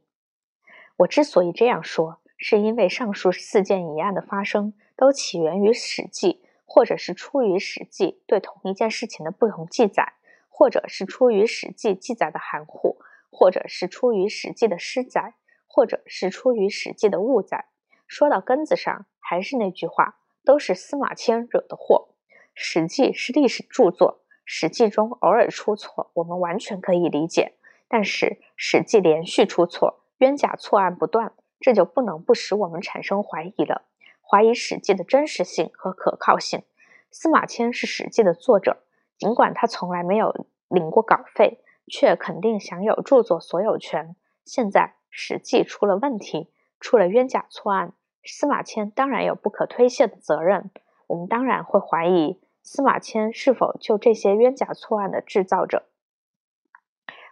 [1.00, 10.14] 我之所以这样说，是因为上述四件疑案的发生，都起源于《史记》，或者是出于《史记》对同一件事情的不同记载，
[10.50, 12.98] 或者是出于《史记》记载的含糊。
[13.32, 15.36] 或者是出于《史记》的失载，
[15.68, 17.66] 或者是出于《史记》的误载。
[18.08, 22.10] 说到根子上，还是那句话，都是司马迁惹的祸。
[22.56, 27.54] 《史记》是历史著作，《史记》中偶尔出错，我们完全可以理解。
[27.88, 28.26] 但是
[28.56, 33.84] 《史记》连续出错，冤假错案不断，这就不能不使我们产生怀疑了，
[34.22, 36.64] 怀疑《史记》的真实性和可靠性。
[37.12, 38.84] 司马迁是《史记》的作者，
[39.18, 41.64] 尽管他从来没有领过稿费。
[41.92, 44.16] 却肯定享有著作所有权。
[44.46, 47.94] 现在《史记》出了问题，出了冤假错案，
[48.24, 50.70] 司马迁当然有不可推卸的责任。
[51.08, 55.88] 我们当然会怀疑司马迁是否就这些冤假错案的制造者。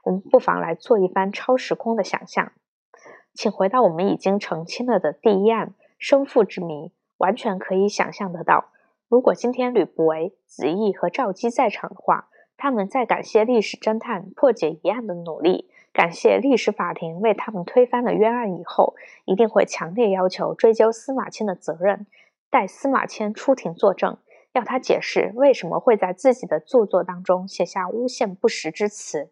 [0.03, 2.51] 我们不妨来做一番超时空的想象，
[3.38, 8.72] 请回到我们已经澄清了的第一案生父之谜，完全可以想象得到，
[9.08, 12.30] 如果今天吕不韦、子义和赵姬在场的话。
[12.60, 22.08] 他们在感谢历史侦探破解疑案的努力，感谢历史法庭为他们推翻了冤案以后，一定会强烈要求追究司马迁的责任，
[22.50, 24.18] 带司马迁出庭作证，
[24.54, 29.30] 要他解释为什么会在自己的著作当中写下诬陷不实之词。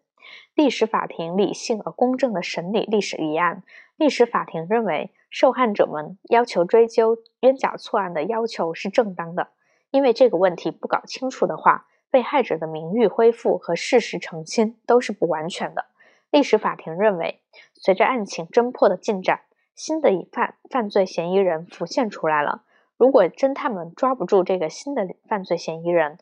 [0.54, 3.62] 历史法庭理性而公正地审理历史疑案，
[3.96, 9.48] 历史法庭认为受害者们要求追究冤假错案的要求是正当的，
[9.90, 11.86] 因为这个问题不搞清楚的话。
[12.08, 15.86] 被害者的名誉恢复和事实澄清都是不完全的。
[16.30, 17.42] 历史法庭认为，
[17.74, 19.40] 随着案情侦破的进展，
[19.74, 22.62] 新的一犯犯罪嫌疑人浮现出来了。
[22.96, 26.16] 如果侦探们抓不住这个新的犯罪嫌疑人，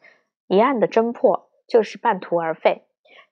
[0.48, 2.82] 一案的侦破就是半途而废。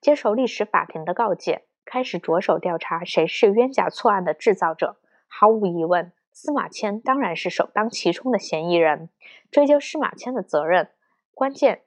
[0.03, 4.97] 接受历史法庭的告诫，开始着手调查谁是冤假错案的制造者。
[5.29, 9.09] 毫无疑问，司马迁当然是首当其冲的嫌疑人。
[9.53, 10.91] 追究司马迁的责任，
[11.33, 11.83] 关键。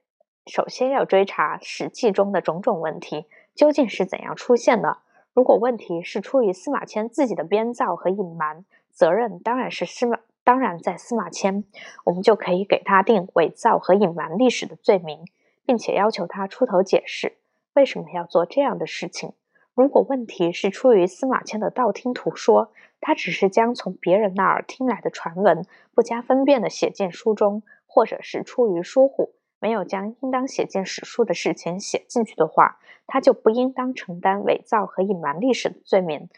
[0.47, 4.99] 首先要追查《史记》中的种种问题究竟是怎样出现的。
[5.33, 11.65] 如果问题是出于司马迁自己的编造和隐瞒，责任当然是司马当然，在司马迁，
[12.05, 15.25] 我们就可以给他定伪造和隐瞒历史的罪名，
[15.65, 17.35] 并且要求他出头解释
[17.75, 19.33] 为什么要做这样的事情。
[19.73, 22.71] 如果问题是出于司马迁的道听途说，
[23.01, 36.29] 他只是将从别人那儿听来的传闻不加分辨地写进书中，或者是出于疏忽，没有将应当写进史书的事情写进去的话，他就不应当承担伪造和隐瞒历史的罪名。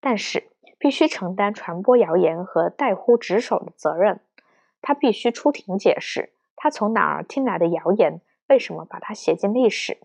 [0.00, 4.20] 但是，必须承担传播谣言和代乎职守的责任。
[4.80, 9.98] 他必须出庭解释，他从哪儿听来的谣言，为什么把它写进历史？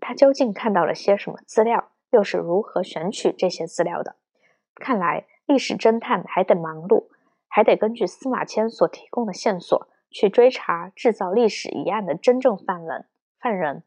[0.00, 4.16] 他究竟看到了些什么资料，又是如何选取这些资料的？
[4.74, 7.08] 看来，历史侦探还得忙碌，
[7.48, 13.06] 还得根据司马迁所提供的线索去追查制造历史疑案的真正犯人。
[13.40, 13.82] 犯人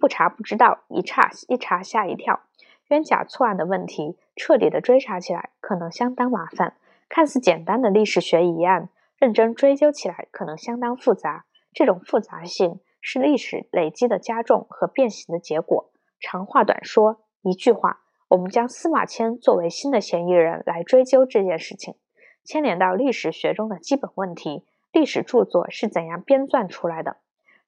[0.00, 2.40] 不查不知道，一查一查吓一跳。
[2.88, 6.74] 冤假错案的问题，彻底的追查起来可能相当麻烦；
[7.08, 11.46] 看似简单的历史学疑案，认真追究起来可能相当复杂。
[11.72, 15.90] 这种复杂性是历史累积的加重和变形的结果。
[16.20, 21.96] 长话短说，一句话，我们将司马迁作为新的嫌疑人来追究这件事情，
[22.44, 27.18] 牵连到历史学中的基本问题：历史著作是怎样编撰出来的，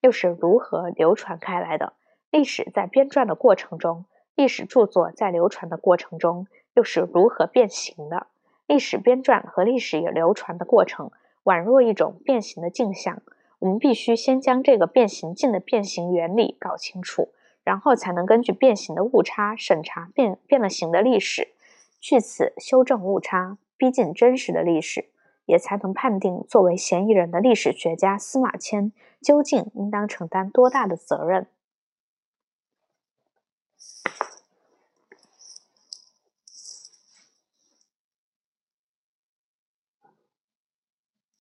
[0.00, 1.92] 又是如何流传开来的？
[2.30, 4.06] 历史在编撰的过程中。
[4.34, 8.26] 历史著作在流传的过程中又是如何变形的？
[8.66, 11.10] 历史编撰和历史流传的过程
[11.44, 13.22] 宛若一种变形的镜像，
[13.58, 17.30] 我们必须先将这个变形镜的变形原理搞清楚，
[17.64, 21.48] 然后才能根据变形的误差审查变变了形的历史，
[21.98, 25.08] 据此修正误差，逼近真实的历史，
[25.46, 31.46] 也才能判定作为嫌疑人的历史学家司马迁究竟应当承担多大的责任。